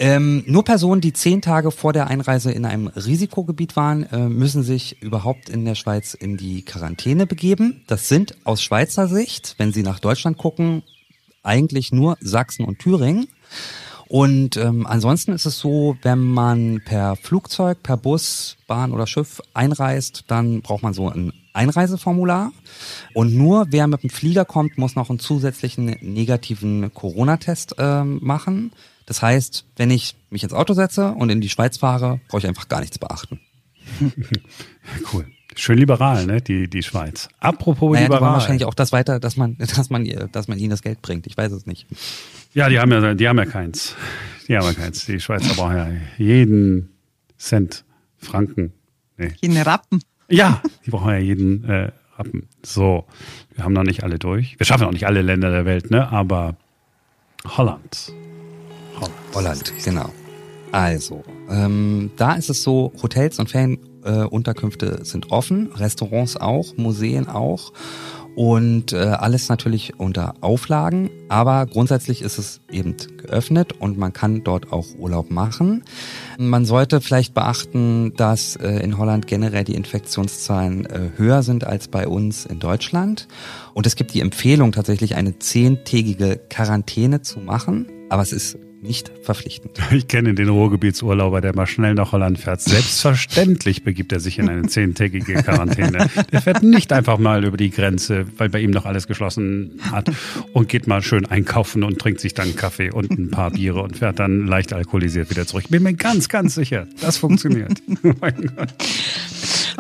Ähm, 0.02 0.46
nur 0.48 0.64
Personen, 0.64 1.02
die 1.02 1.12
zehn 1.12 1.42
Tage 1.42 1.72
vor 1.72 1.92
der 1.92 2.08
Einreise 2.08 2.54
in 2.54 2.66
einem 2.66 2.88
Risikogebiet 2.88 3.76
waren, 3.76 4.04
äh, 4.04 4.30
müssen 4.30 4.64
sich 4.64 5.02
überhaupt 5.02 5.50
in 5.50 5.66
der 5.66 5.76
Schweiz 5.76 6.14
in 6.14 6.38
die 6.38 6.64
Quarantäne 6.64 7.28
begeben. 7.28 7.84
Das 7.88 8.08
sind 8.08 8.36
aus 8.46 8.64
Schweizer 8.64 9.10
Sicht, 9.10 9.56
wenn 9.58 9.74
Sie 9.74 9.84
nach 9.84 10.00
Deutschland 10.00 10.38
gucken, 10.38 10.84
eigentlich 11.44 11.92
nur 11.92 12.18
Sachsen 12.22 12.64
und 12.64 12.80
Thüringen. 12.80 13.28
Und 14.10 14.58
ähm, 14.58 14.88
ansonsten 14.88 15.34
ist 15.34 15.46
es 15.46 15.60
so, 15.60 15.96
wenn 16.02 16.20
man 16.20 16.82
per 16.84 17.16
Flugzeug, 17.16 17.84
per 17.84 17.96
Bus, 17.96 18.58
Bahn 18.66 18.92
oder 18.92 19.06
Schiff 19.06 19.40
einreist, 19.54 20.26
dann 20.28 20.62
braucht 20.62 20.82
man 20.82 20.96
so 20.96 21.10
ein 21.10 21.32
Einreiseformular. 21.54 22.52
Und 23.14 23.36
nur 23.36 23.68
wer 23.70 23.86
mit 23.86 24.02
dem 24.02 24.10
Flieger 24.10 24.46
kommt, 24.46 24.80
muss 24.80 24.96
noch 24.96 25.12
einen 25.12 25.20
zusätzlichen 25.20 25.96
negativen 26.02 26.92
Corona-Test 26.92 27.76
äh, 27.78 28.04
machen. 28.04 28.72
Das 29.06 29.22
heißt, 29.22 29.66
wenn 29.76 29.92
ich 29.92 30.16
mich 30.32 30.42
ins 30.42 30.54
Auto 30.54 30.74
setze 30.74 31.12
und 31.12 31.30
in 31.30 31.40
die 31.40 31.50
Schweiz 31.50 31.78
fahre, 31.78 32.20
brauche 32.30 32.40
ich 32.40 32.48
einfach 32.48 32.68
gar 32.68 32.80
nichts 32.80 32.98
beachten. 32.98 33.40
cool. 35.14 35.28
Schön 35.56 35.78
liberal, 35.78 36.26
ne? 36.26 36.42
Die, 36.42 36.70
die 36.70 36.84
Schweiz. 36.84 37.28
Apropos 37.40 37.94
naja, 37.94 38.06
liberal. 38.06 38.34
wahrscheinlich 38.34 38.66
auch 38.66 38.74
das 38.74 38.92
weiter, 38.92 39.20
dass 39.20 39.36
man, 39.36 39.58
dass 39.76 39.90
man, 39.90 40.08
dass 40.32 40.48
man 40.48 40.58
ihnen 40.60 40.70
das 40.70 40.82
Geld 40.82 41.02
bringt. 41.02 41.28
Ich 41.28 41.38
weiß 41.38 41.52
es 41.52 41.66
nicht. 41.66 41.88
Ja, 42.54 42.70
die 42.70 42.80
haben 42.80 42.92
ja, 42.92 43.14
die 43.14 43.28
haben 43.28 43.38
ja 43.38 43.46
keins. 43.46 43.96
Die 44.48 44.58
haben 44.58 44.66
ja 44.66 44.74
keins. 44.74 45.06
Die 45.06 45.20
Schweizer 45.20 45.54
brauchen 45.56 45.76
ja 45.76 45.88
jeden 46.18 46.90
Cent, 47.38 47.84
Franken. 48.18 48.74
Nee. 49.18 49.32
Jeden 49.42 49.58
Rappen. 49.58 50.02
Ja, 50.30 50.62
die 50.86 50.92
brauchen 50.92 51.10
ja 51.10 51.18
jeden 51.18 51.64
äh, 51.66 51.92
Rappen. 52.18 52.48
So, 52.64 53.06
wir 53.56 53.64
haben 53.64 53.74
noch 53.74 53.84
nicht 53.84 54.04
alle 54.04 54.20
durch. 54.20 54.60
Wir 54.60 54.66
schaffen 54.66 54.86
auch 54.86 54.92
nicht 54.92 55.08
alle 55.08 55.22
Länder 55.22 55.52
der 55.52 55.66
Welt, 55.66 55.90
ne? 55.92 56.12
Aber 56.12 56.56
Holland. 57.46 58.12
Holland, 58.96 59.14
Holland 59.34 59.74
genau. 59.84 60.12
Also, 60.72 61.24
ähm, 61.50 62.12
da 62.18 62.34
ist 62.34 62.50
es 62.50 62.62
so, 62.62 62.94
Hotels 63.02 63.40
und 63.40 63.50
Ferienunterkünfte 63.50 63.89
äh, 64.04 65.04
sind 65.04 65.32
offen, 65.32 65.72
Restaurants 65.74 66.38
auch, 66.38 66.78
Museen 66.78 67.28
auch 67.28 67.72
und 68.40 68.94
äh, 68.94 68.98
alles 68.98 69.50
natürlich 69.50 70.00
unter 70.00 70.36
Auflagen, 70.40 71.10
aber 71.28 71.66
grundsätzlich 71.66 72.22
ist 72.22 72.38
es 72.38 72.62
eben 72.72 72.96
geöffnet 73.18 73.74
und 73.74 73.98
man 73.98 74.14
kann 74.14 74.46
dort 74.46 74.72
auch 74.72 74.86
Urlaub 74.98 75.30
machen. 75.30 75.84
Man 76.38 76.64
sollte 76.64 77.02
vielleicht 77.02 77.34
beachten, 77.34 78.14
dass 78.16 78.56
äh, 78.56 78.80
in 78.80 78.98
Holland 78.98 79.28
generell 79.28 79.66
die 79.66 79.76
Infektionszahlen 79.76 80.86
äh, 80.86 81.10
höher 81.18 81.44
sind 81.44 81.66
als 81.66 81.90
bei 81.90 82.08
uns 82.08 82.46
in 82.46 82.60
Deutschland. 82.60 83.28
Und 83.74 83.86
es 83.86 83.98
gibt 83.98 84.14
die 84.14 84.22
Empfehlung 84.22 84.72
tatsächlich 84.72 85.16
eine 85.16 85.38
zehntägige 85.40 86.40
Quarantäne 86.50 87.22
zu 87.22 87.40
machen, 87.40 87.88
aber 88.08 88.22
es 88.22 88.32
ist 88.32 88.58
nicht 88.82 89.12
verpflichtend. 89.24 89.80
Ich 89.92 90.08
kenne 90.08 90.34
den 90.34 90.50
Ruhrgebietsurlauber, 90.50 91.42
der 91.42 91.56
mal 91.56 91.68
schnell 91.68 91.94
nach 91.94 92.12
Holland 92.12 92.40
fährt. 92.40 92.62
Selbstverständlich 92.62 93.84
begibt 93.84 94.12
er 94.12 94.20
sich 94.20 94.40
in 94.40 94.48
eine 94.50 94.68
zehntägige 94.68 95.34
Quarantäne. 95.36 96.10
Der 96.32 96.42
fährt 96.42 96.64
nicht 96.64 96.94
einfach 96.94 97.18
mal 97.18 97.44
über 97.44 97.58
die 97.58 97.70
Grenze, 97.70 98.26
weil 98.38 98.50
bei 98.50 98.60
ihm 98.62 98.72
noch 98.72 98.86
alles 98.86 99.08
geschlossen 99.08 99.80
hat 99.92 100.10
und 100.54 100.70
geht 100.70 100.88
mal 100.88 101.02
schön 101.02 101.26
einkaufen 101.26 101.84
und 101.84 102.00
trinkt 102.00 102.22
sich 102.22 102.34
dann 102.34 102.48
einen 102.48 102.56
Kaffee 102.56 102.92
und 102.92 103.12
ein 103.12 103.30
paar 103.30 103.52
Biere 103.52 103.82
und 103.82 103.98
fährt 103.98 104.20
dann 104.20 104.48
leicht 104.48 104.74
alkoholisiert 104.74 105.30
wieder 105.30 105.46
zurück. 105.46 105.64
Ich 105.66 105.72
bin 105.72 105.84
mir 105.84 105.94
ganz, 105.94 106.30
ganz 106.30 106.56
sicher, 106.56 106.88
das 107.02 107.18
funktioniert. 107.18 107.82
Oh 108.02 108.14
mein 108.22 108.52
Gott. 108.56 108.74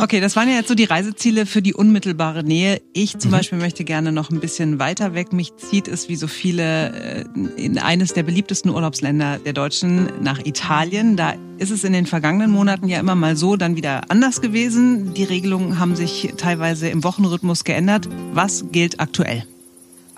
Okay, 0.01 0.21
das 0.21 0.37
waren 0.37 0.47
ja 0.47 0.55
jetzt 0.55 0.69
so 0.69 0.75
die 0.75 0.85
Reiseziele 0.85 1.45
für 1.45 1.61
die 1.61 1.73
unmittelbare 1.73 2.41
Nähe. 2.41 2.81
Ich 2.93 3.17
zum 3.17 3.31
mhm. 3.31 3.35
Beispiel 3.35 3.57
möchte 3.57 3.83
gerne 3.83 4.13
noch 4.13 4.29
ein 4.29 4.39
bisschen 4.39 4.79
weiter 4.79 5.13
weg. 5.13 5.33
Mich 5.33 5.57
zieht 5.57 5.89
es 5.89 6.07
wie 6.07 6.15
so 6.15 6.27
viele 6.27 6.93
äh, 6.93 7.25
in 7.57 7.77
eines 7.77 8.13
der 8.13 8.23
beliebtesten 8.23 8.71
Urlaubsländer 8.71 9.39
der 9.39 9.51
Deutschen 9.51 10.09
nach 10.21 10.39
Italien. 10.45 11.17
Da 11.17 11.33
ist 11.57 11.71
es 11.71 11.83
in 11.83 11.91
den 11.91 12.05
vergangenen 12.05 12.49
Monaten 12.49 12.87
ja 12.87 12.97
immer 12.97 13.15
mal 13.15 13.35
so, 13.35 13.57
dann 13.57 13.75
wieder 13.75 14.09
anders 14.09 14.39
gewesen. 14.39 15.13
Die 15.15 15.25
Regelungen 15.25 15.79
haben 15.79 15.97
sich 15.97 16.33
teilweise 16.37 16.87
im 16.87 17.03
Wochenrhythmus 17.03 17.65
geändert. 17.65 18.07
Was 18.31 18.71
gilt 18.71 19.01
aktuell? 19.01 19.43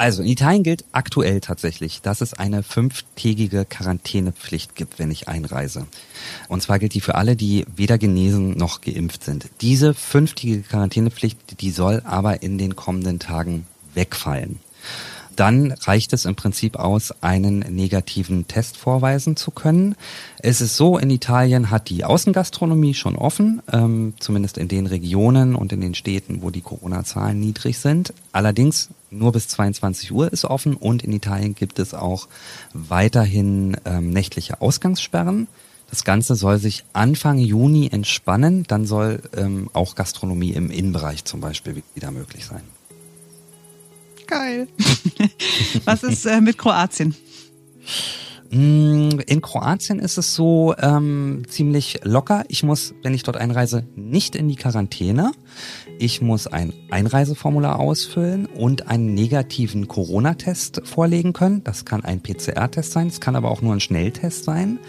Also 0.01 0.23
in 0.23 0.29
Italien 0.29 0.63
gilt 0.63 0.83
aktuell 0.93 1.41
tatsächlich, 1.41 2.01
dass 2.01 2.21
es 2.21 2.33
eine 2.33 2.63
fünftägige 2.63 3.65
Quarantänepflicht 3.65 4.75
gibt, 4.75 4.97
wenn 4.97 5.11
ich 5.11 5.27
einreise. 5.27 5.85
Und 6.47 6.63
zwar 6.63 6.79
gilt 6.79 6.95
die 6.95 7.01
für 7.01 7.13
alle, 7.13 7.35
die 7.35 7.67
weder 7.75 7.99
genesen 7.99 8.57
noch 8.57 8.81
geimpft 8.81 9.23
sind. 9.23 9.47
Diese 9.61 9.93
fünftägige 9.93 10.63
Quarantänepflicht, 10.63 11.61
die 11.61 11.69
soll 11.69 12.01
aber 12.03 12.41
in 12.41 12.57
den 12.57 12.75
kommenden 12.75 13.19
Tagen 13.19 13.67
wegfallen 13.93 14.59
dann 15.37 15.71
reicht 15.71 16.13
es 16.13 16.25
im 16.25 16.35
Prinzip 16.35 16.75
aus, 16.75 17.13
einen 17.21 17.59
negativen 17.59 18.47
Test 18.47 18.77
vorweisen 18.77 19.35
zu 19.35 19.49
können. 19.49 19.95
Es 20.37 20.61
ist 20.61 20.77
so, 20.77 20.97
in 20.97 21.09
Italien 21.09 21.71
hat 21.71 21.89
die 21.89 22.03
Außengastronomie 22.03 22.93
schon 22.93 23.15
offen, 23.15 23.61
ähm, 23.71 24.13
zumindest 24.19 24.57
in 24.57 24.67
den 24.67 24.85
Regionen 24.85 25.55
und 25.55 25.73
in 25.73 25.81
den 25.81 25.95
Städten, 25.95 26.41
wo 26.41 26.51
die 26.51 26.61
Corona-Zahlen 26.61 27.39
niedrig 27.39 27.79
sind. 27.79 28.13
Allerdings 28.33 28.89
nur 29.11 29.31
bis 29.31 29.47
22 29.49 30.11
Uhr 30.11 30.31
ist 30.31 30.45
offen 30.45 30.75
und 30.75 31.03
in 31.03 31.11
Italien 31.11 31.53
gibt 31.53 31.79
es 31.79 31.93
auch 31.93 32.27
weiterhin 32.73 33.77
ähm, 33.85 34.09
nächtliche 34.09 34.61
Ausgangssperren. 34.61 35.47
Das 35.89 36.05
Ganze 36.05 36.35
soll 36.35 36.57
sich 36.57 36.85
Anfang 36.93 37.37
Juni 37.37 37.89
entspannen, 37.91 38.63
dann 38.63 38.85
soll 38.85 39.21
ähm, 39.35 39.69
auch 39.73 39.95
Gastronomie 39.95 40.51
im 40.51 40.71
Innenbereich 40.71 41.25
zum 41.25 41.41
Beispiel 41.41 41.83
wieder 41.93 42.11
möglich 42.11 42.45
sein. 42.45 42.63
Geil. 44.25 44.69
Was 45.83 46.03
ist 46.03 46.25
äh, 46.25 46.39
mit 46.39 46.57
Kroatien? 46.57 47.13
Mm, 48.51 49.19
in 49.27 49.41
Kroatien 49.41 49.99
ist 49.99 50.17
es 50.17 50.35
so 50.35 50.75
ähm, 50.77 51.43
ziemlich 51.47 52.01
locker. 52.03 52.43
Ich 52.49 52.63
muss, 52.63 52.93
wenn 53.01 53.13
ich 53.13 53.23
dort 53.23 53.37
einreise, 53.37 53.85
nicht 53.95 54.35
in 54.35 54.49
die 54.49 54.57
Quarantäne. 54.57 55.31
Ich 55.97 56.21
muss 56.21 56.47
ein 56.47 56.73
Einreiseformular 56.89 57.79
ausfüllen 57.79 58.47
und 58.47 58.87
einen 58.87 59.13
negativen 59.13 59.87
Corona-Test 59.87 60.81
vorlegen 60.83 61.31
können. 61.31 61.63
Das 61.63 61.85
kann 61.85 62.03
ein 62.03 62.21
PCR-Test 62.21 62.91
sein, 62.91 63.07
es 63.07 63.21
kann 63.21 63.37
aber 63.37 63.51
auch 63.51 63.61
nur 63.61 63.73
ein 63.73 63.79
Schnelltest 63.79 64.43
sein. 64.43 64.79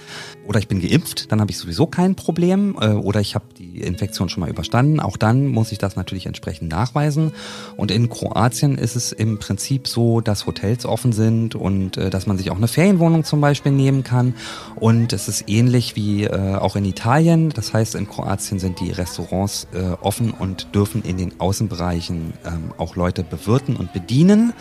Oder 0.47 0.59
ich 0.59 0.67
bin 0.67 0.81
geimpft, 0.81 1.31
dann 1.31 1.41
habe 1.41 1.53
ich 1.53 1.59
sowieso 1.59 1.87
kein 1.87 2.17
Problem. 2.17 2.77
Äh, 2.81 2.89
oder 2.95 3.21
ich 3.21 3.37
habe 3.37 3.45
die 3.57 3.81
Infektion 3.81 4.29
schon 4.29 4.41
mal 4.41 4.51
überstanden. 4.51 4.99
Auch 4.99 5.17
dann 5.17 5.47
muss 5.47 5.71
ich 5.71 5.79
das 5.79 5.95
natürlich 5.95 6.27
entsprechend 6.27 6.71
nachweisen. 6.71 7.33
Und 7.77 7.93
in 7.93 8.09
Kroatien 8.09 8.77
ist 8.77 8.97
es 8.97 9.13
im 9.13 9.39
Prinzip 9.39 9.87
so, 9.87 10.21
dass 10.21 10.47
Hotels 10.47 10.85
offen 10.85 11.13
sind 11.13 11.55
und 11.55 11.97
äh, 11.97 12.11
dass 12.11 12.27
man 12.27 12.39
sich 12.39 12.51
auch 12.51 12.57
eine 12.57 12.69
Ferienwohnung 12.69 13.23
zum 13.23 13.41
Beispiel 13.53 13.73
nehmen 13.73 14.03
kann. 14.03 14.35
Und 14.77 15.13
es 15.13 15.29
ist 15.29 15.49
ähnlich 15.49 15.97
wie 15.97 16.25
äh, 16.25 16.55
auch 16.57 16.77
in 16.77 16.85
Italien. 16.85 17.51
Das 17.51 17.73
heißt, 17.73 17.95
in 17.95 18.09
Kroatien 18.09 18.59
sind 18.59 18.81
die 18.81 18.91
Restaurants 18.91 19.67
offen 20.01 20.31
und 20.31 20.75
dürfen 20.75 21.03
in 21.03 21.17
den 21.17 21.41
Außenbereichen 21.41 22.33
ähm, 22.45 22.75
auch 22.79 22.97
Leute 22.97 23.23
bewirten 23.23 23.77
und 23.77 23.93
bedienen. 23.93 24.53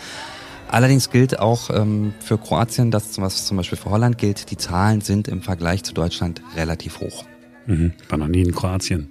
Allerdings 0.72 1.10
gilt 1.10 1.38
auch 1.38 1.68
ähm, 1.68 2.14
für 2.20 2.38
Kroatien, 2.38 2.90
das 2.90 3.20
was 3.20 3.44
zum 3.44 3.58
Beispiel 3.58 3.76
für 3.76 3.90
Holland 3.90 4.16
gilt, 4.16 4.50
die 4.50 4.56
Zahlen 4.56 5.02
sind 5.02 5.28
im 5.28 5.42
Vergleich 5.42 5.82
zu 5.82 5.92
Deutschland 5.92 6.40
relativ 6.56 7.00
hoch. 7.00 7.24
Mhm, 7.66 7.92
war 8.08 8.16
noch 8.16 8.28
nie 8.28 8.40
in 8.40 8.54
Kroatien. 8.54 9.10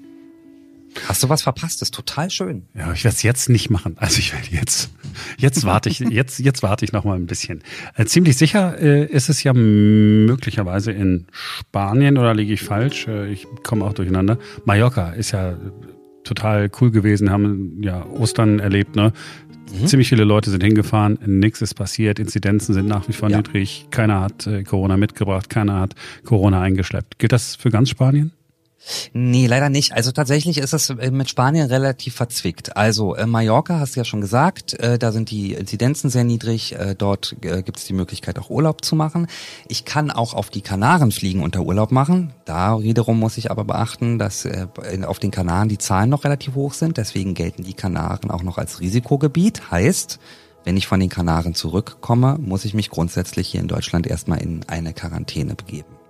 Hast 1.08 1.22
du 1.22 1.30
was 1.30 1.44
verpasst? 1.44 1.82
Das 1.82 1.88
ist 1.88 1.94
total 1.94 2.32
schön. 2.32 2.64
Ja, 2.74 2.92
ich 2.94 3.04
werde 3.04 3.16
es 3.16 3.22
jetzt 3.24 3.48
nicht 3.48 3.70
machen. 3.70 3.96
Also 4.00 4.18
ich 4.18 4.34
werde 4.34 4.48
jetzt, 4.50 4.90
jetzt 5.38 5.65
warte 5.65 5.89
ich, 5.89 6.00
jetzt, 6.00 6.39
jetzt 6.39 6.63
warte 6.63 6.86
ich 6.86 6.91
noch 6.91 7.03
mal 7.03 7.15
ein 7.15 7.25
bisschen. 7.25 7.63
Äh, 7.96 8.06
ziemlich 8.06 8.38
sicher 8.38 8.80
äh, 8.80 9.06
ist 9.06 9.30
es 9.30 9.44
ja 9.44 9.53
möglicherweise 9.53 10.91
in 10.91 11.27
Spanien 11.32 12.18
oder 12.18 12.34
liege 12.34 12.53
ich 12.53 12.62
falsch? 12.62 13.08
Äh, 13.08 13.32
ich 13.32 13.48
komme 13.63 13.86
auch 13.86 13.94
durcheinander. 13.94 14.38
Mallorca 14.65 15.12
ist 15.12 15.32
ja 15.32 15.58
total 16.24 16.70
cool 16.80 16.91
gewesen, 16.91 17.32
haben 17.32 17.82
ja 17.82 18.06
Ostern 18.06 18.60
erlebt, 18.60 18.96
ne? 18.96 19.13
Mhm. 19.80 19.88
Ziemlich 19.88 20.10
viele 20.10 20.24
Leute 20.24 20.50
sind 20.50 20.63
hingefahren, 20.63 21.18
nichts 21.25 21.62
ist 21.62 21.75
passiert, 21.75 22.20
Inzidenzen 22.20 22.74
sind 22.74 22.88
nach 22.88 23.08
wie 23.08 23.13
vor 23.13 23.30
ja. 23.30 23.38
niedrig, 23.38 23.88
keiner 23.89 24.22
hat 24.22 24.46
äh, 24.46 24.63
Corona 24.63 24.98
mitgebracht, 24.98 25.50
keiner 25.50 25.80
hat 25.80 25.96
Corona 26.25 26.62
eingeschleppt. 26.62 27.20
Gilt 27.20 27.32
das 27.32 27.56
für 27.56 27.70
ganz 27.70 27.89
Spanien? 27.89 28.34
Nee, 29.14 29.48
leider 29.48 29.70
nicht. 29.70 29.94
Also 29.94 30.12
tatsächlich 30.12 30.58
ist 30.58 30.74
es 30.74 30.90
äh, 30.90 31.12
mit 31.12 31.30
Spanien 31.30 31.68
relativ 31.68 32.16
verzwickt. 32.16 32.76
Also 32.76 33.16
äh, 33.16 33.26
Mallorca, 33.26 33.80
hast 33.80 33.96
du 33.96 34.00
ja 34.00 34.06
schon 34.06 34.22
gesagt, 34.22 34.74
äh, 34.80 34.98
da 34.98 35.12
sind 35.12 35.32
die 35.32 35.54
Inzidenzen 35.54 36.10
sehr 36.10 36.24
niedrig. 36.24 36.76
Dort 36.98 37.36
gibt 37.42 37.78
es 37.78 37.86
die 37.86 37.94
Möglichkeit, 37.94 38.40
auch 38.40 38.50
Urlaub 38.50 38.84
zu 38.84 38.96
machen. 38.96 39.28
Ich 39.68 39.86
kann 39.86 40.12
auch 40.12 40.34
auf 40.34 40.50
die 40.50 40.62
Kanaren 40.62 41.12
fliegen 41.12 41.44
und 41.44 41.56
da 41.56 41.60
Urlaub 41.60 41.92
machen. 41.92 42.34
Da 42.46 42.82
wiederum 42.82 43.20
muss 43.20 43.38
ich 43.38 43.52
aber 43.52 43.64
beachten, 43.64 44.20
dass 44.20 44.48
auf 45.06 45.20
den 45.20 45.32
Kanaren 45.32 45.70
die 45.70 45.78
Zahlen 45.78 46.10
noch 46.10 46.24
relativ 46.24 46.56
hoch 46.56 46.74
sind. 46.74 46.98
Deswegen 46.98 47.34
gelten 47.34 47.64
die 47.64 47.74
Kanaren 47.74 48.32
auch 48.32 48.44
noch 48.44 48.58
als 48.58 48.80
Risikogebiet. 48.80 49.72
Heißt, 49.72 50.20
wenn 50.64 50.78
ich 50.78 50.88
von 50.88 51.00
den 51.00 51.10
Kanaren 51.10 51.56
zurückkomme, 51.56 52.38
muss 52.40 52.66
ich 52.66 52.74
mich 52.74 52.90
grundsätzlich 52.90 53.50
hier 53.50 53.62
in 53.62 53.68
Deutschland 53.68 54.08
erstmal 54.08 54.42
in 54.42 54.64
eine 54.68 54.94
Quarantäne 54.94 55.56
begeben. 55.56 56.00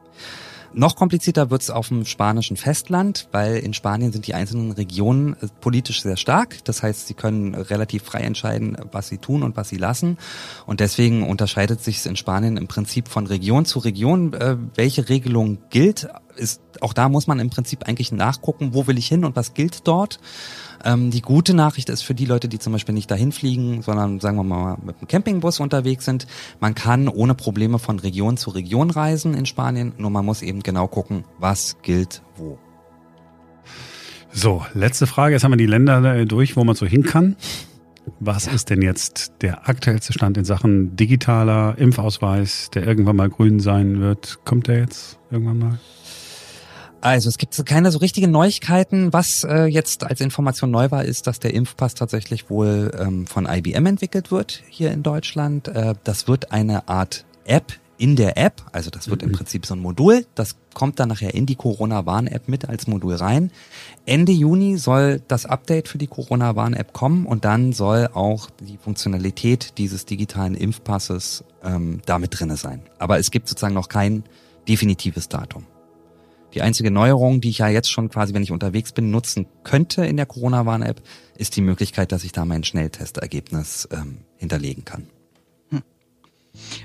Noch 0.74 0.96
komplizierter 0.96 1.50
wird 1.50 1.64
es 1.64 1.70
auf 1.70 1.90
dem 1.90 2.06
spanischen 2.06 2.56
Festland, 2.56 3.28
weil 3.34 3.58
in 3.58 3.74
Spanien 3.74 4.14
sind 4.14 4.26
die 4.28 4.34
einzelnen 4.34 4.72
Regionen 4.72 5.34
äh, 5.42 5.48
politisch 5.60 6.02
sehr 6.02 6.16
stark. 6.16 6.64
Das 6.64 6.82
heißt, 6.82 7.08
sie 7.08 7.14
können 7.14 7.56
relativ 7.56 8.04
frei 8.04 8.22
entscheiden, 8.22 8.78
was 8.92 9.10
sie 9.10 9.18
tun 9.18 9.44
und 9.44 9.58
was 9.58 9.68
sie 9.68 9.76
lassen. 9.76 10.18
Und 10.66 10.80
deswegen 10.80 11.28
unterscheidet 11.28 11.84
sich 11.84 11.98
es 11.98 12.06
in 12.06 12.16
Spanien 12.16 12.56
im 12.56 12.68
Prinzip 12.68 13.10
von 13.10 13.28
Region 13.28 13.66
zu 13.66 13.80
Region, 13.80 14.34
äh, 14.34 14.56
welche 14.76 15.10
Regelung 15.10 15.58
gilt. 15.70 16.08
Ist, 16.36 16.62
auch 16.82 16.94
da 16.94 17.10
muss 17.10 17.28
man 17.28 17.40
im 17.40 17.50
Prinzip 17.50 17.88
eigentlich 17.88 18.12
nachgucken, 18.12 18.74
wo 18.74 18.88
will 18.88 18.98
ich 18.98 19.08
hin 19.08 19.26
und 19.26 19.36
was 19.36 19.54
gilt 19.54 19.88
dort. 19.88 20.20
Ähm, 20.84 21.12
die 21.12 21.22
gute 21.22 21.54
Nachricht 21.54 21.90
ist 21.90 22.02
für 22.02 22.16
die 22.16 22.26
Leute, 22.26 22.48
die 22.48 22.60
zum 22.60 22.74
Beispiel 22.74 22.96
nicht 22.96 23.12
dahin 23.12 23.32
fliegen, 23.32 23.82
sondern 23.82 24.20
sagen 24.20 24.38
wir 24.38 24.44
mal 24.44 24.78
mit 24.84 24.98
einem 24.98 25.08
Campingbus 25.08 25.60
unterwegs 25.60 26.06
sind, 26.06 26.28
man 26.60 26.76
kann 26.76 27.08
ohne 27.08 27.36
Probleme 27.36 27.80
von 27.80 28.00
Region 28.00 28.38
zu 28.38 28.50
Region 28.50 28.90
reisen 28.90 29.34
in 29.34 29.46
Spanien, 29.46 29.94
nur 29.98 30.10
man 30.10 30.26
muss 30.26 30.42
eben 30.42 30.64
genau 30.64 30.88
gucken, 30.88 31.26
was 31.40 31.78
gilt 31.82 32.22
wo. 32.36 32.58
So, 34.34 34.66
letzte 34.74 35.08
Frage. 35.08 35.34
Jetzt 35.34 35.44
haben 35.44 35.52
wir 35.52 35.58
die 35.58 35.66
Länder 35.66 36.16
äh, 36.16 36.26
durch, 36.26 36.56
wo 36.56 36.64
man 36.64 36.76
so 36.76 36.86
hin 36.86 37.04
kann. 37.04 37.36
Was 38.20 38.48
ist 38.48 38.70
denn 38.70 38.82
jetzt 38.82 39.34
der 39.42 39.70
aktuellste 39.70 40.14
Stand 40.14 40.38
in 40.38 40.46
Sachen 40.46 40.96
digitaler 40.96 41.78
Impfausweis, 41.78 42.70
der 42.74 42.88
irgendwann 42.88 43.16
mal 43.16 43.30
grün 43.30 43.60
sein 43.60 44.00
wird? 44.00 44.40
Kommt 44.46 44.68
der 44.68 44.80
jetzt 44.80 45.20
irgendwann 45.30 45.60
mal? 45.60 45.80
Also 47.02 47.30
es 47.30 47.38
gibt 47.38 47.66
keine 47.66 47.92
so 47.92 47.98
richtigen 47.98 48.32
Neuigkeiten. 48.32 49.12
Was 49.12 49.44
äh, 49.44 49.66
jetzt 49.66 50.04
als 50.04 50.22
Information 50.22 50.70
neu 50.70 50.92
war, 50.92 51.04
ist, 51.04 51.28
dass 51.28 51.40
der 51.40 51.54
Impfpass 51.54 51.96
tatsächlich 51.96 52.50
wohl 52.50 52.92
ähm, 52.98 53.26
von 53.26 53.48
IBM 53.48 53.88
entwickelt 53.88 54.32
wird 54.32 54.62
hier 54.70 54.92
in 54.92 55.02
Deutschland. 55.02 55.68
Äh, 55.68 55.96
das 56.04 56.28
wird 56.28 56.52
eine 56.52 56.88
Art 56.88 57.26
App 57.46 57.74
in 58.02 58.16
der 58.16 58.36
App, 58.36 58.64
also 58.72 58.90
das 58.90 59.10
wird 59.10 59.22
mhm. 59.22 59.28
im 59.30 59.36
Prinzip 59.36 59.64
so 59.64 59.76
ein 59.76 59.80
Modul, 59.80 60.26
das 60.34 60.56
kommt 60.74 61.00
dann 61.00 61.10
nachher 61.10 61.36
in 61.36 61.46
die 61.46 61.56
Corona-Warn-App 61.56 62.48
mit 62.48 62.68
als 62.68 62.88
Modul 62.88 63.14
rein. 63.14 63.52
Ende 64.08 64.32
Juni 64.32 64.78
soll 64.78 65.22
das 65.28 65.46
Update 65.46 65.88
für 65.88 66.00
die 66.00 66.08
Corona-Warn-App 66.08 66.94
kommen 66.94 67.28
und 67.28 67.46
dann 67.46 67.74
soll 67.74 68.10
auch 68.12 68.50
die 68.60 68.78
Funktionalität 68.78 69.78
dieses 69.78 70.08
digitalen 70.08 70.56
Impfpasses 70.56 71.44
ähm, 71.64 72.02
damit 72.08 72.40
drinne 72.40 72.58
sein. 72.58 72.82
Aber 72.98 73.20
es 73.20 73.30
gibt 73.30 73.48
sozusagen 73.48 73.76
noch 73.76 73.88
kein 73.88 74.24
definitives 74.68 75.30
Datum. 75.30 75.68
Die 76.54 76.62
einzige 76.62 76.92
Neuerung, 76.92 77.42
die 77.42 77.50
ich 77.50 77.60
ja 77.60 77.70
jetzt 77.70 77.90
schon 77.90 78.10
quasi, 78.10 78.34
wenn 78.34 78.44
ich 78.44 78.52
unterwegs 78.52 78.92
bin, 78.92 79.12
nutzen 79.12 79.48
könnte 79.64 80.06
in 80.06 80.18
der 80.18 80.26
Corona-Warn-App, 80.26 81.02
ist 81.38 81.56
die 81.56 81.62
Möglichkeit, 81.62 82.12
dass 82.12 82.24
ich 82.24 82.32
da 82.32 82.46
mein 82.46 82.64
Schnelltestergebnis 82.64 83.88
ähm, 83.92 84.20
hinterlegen 84.38 84.84
kann. 84.84 85.08
Hm. 85.70 85.82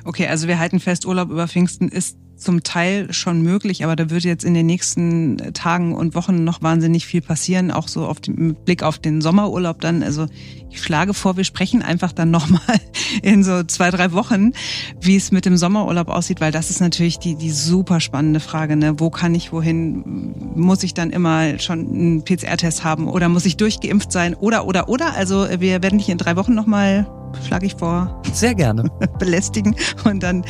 Okay, 0.04 0.28
also 0.28 0.46
wir 0.46 0.58
halten 0.58 0.78
fest, 0.78 1.04
Urlaub 1.04 1.30
über 1.30 1.48
Pfingsten 1.48 1.88
ist 1.88 2.16
zum 2.36 2.62
Teil 2.62 3.12
schon 3.12 3.42
möglich, 3.42 3.84
aber 3.84 3.96
da 3.96 4.10
wird 4.10 4.24
jetzt 4.24 4.44
in 4.44 4.54
den 4.54 4.66
nächsten 4.66 5.38
Tagen 5.54 5.94
und 5.94 6.14
Wochen 6.14 6.44
noch 6.44 6.62
wahnsinnig 6.62 7.06
viel 7.06 7.22
passieren, 7.22 7.70
auch 7.70 7.88
so 7.88 8.06
auf 8.06 8.20
den, 8.20 8.34
mit 8.48 8.64
Blick 8.64 8.82
auf 8.82 8.98
den 8.98 9.20
Sommerurlaub 9.20 9.80
dann. 9.80 10.02
Also 10.02 10.26
ich 10.70 10.82
schlage 10.82 11.14
vor, 11.14 11.36
wir 11.36 11.44
sprechen 11.44 11.82
einfach 11.82 12.12
dann 12.12 12.30
nochmal 12.30 12.60
in 13.22 13.42
so 13.42 13.62
zwei, 13.62 13.90
drei 13.90 14.12
Wochen, 14.12 14.52
wie 15.00 15.16
es 15.16 15.32
mit 15.32 15.46
dem 15.46 15.56
Sommerurlaub 15.56 16.08
aussieht, 16.08 16.40
weil 16.40 16.52
das 16.52 16.70
ist 16.70 16.80
natürlich 16.80 17.18
die, 17.18 17.36
die 17.36 17.50
super 17.50 18.00
spannende 18.00 18.40
Frage. 18.40 18.76
Ne? 18.76 19.00
Wo 19.00 19.10
kann 19.10 19.34
ich 19.34 19.52
wohin? 19.52 20.34
Muss 20.54 20.82
ich 20.82 20.92
dann 20.92 21.10
immer 21.10 21.58
schon 21.58 21.88
einen 21.88 22.24
PCR-Test 22.24 22.84
haben 22.84 23.08
oder 23.08 23.28
muss 23.28 23.46
ich 23.46 23.56
durchgeimpft 23.56 24.12
sein? 24.12 24.34
Oder, 24.34 24.66
oder, 24.66 24.88
oder? 24.88 25.14
Also 25.14 25.46
wir 25.58 25.82
werden 25.82 25.98
dich 25.98 26.10
in 26.10 26.18
drei 26.18 26.36
Wochen 26.36 26.54
nochmal 26.54 27.06
schlage 27.46 27.66
ich 27.66 27.74
vor. 27.74 28.20
Sehr 28.32 28.54
gerne. 28.54 28.84
Belästigen. 29.18 29.76
Und 30.04 30.22
dann 30.22 30.44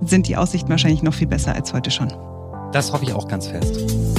sind 0.00 0.28
die 0.28 0.36
Aussichten 0.36 0.68
wahrscheinlich 0.68 1.02
noch 1.02 1.14
viel 1.14 1.28
besser 1.28 1.54
als 1.54 1.72
heute 1.72 1.90
schon. 1.90 2.12
Das 2.72 2.92
hoffe 2.92 3.04
ich 3.04 3.12
auch 3.14 3.28
ganz 3.28 3.48
fest. 3.48 4.17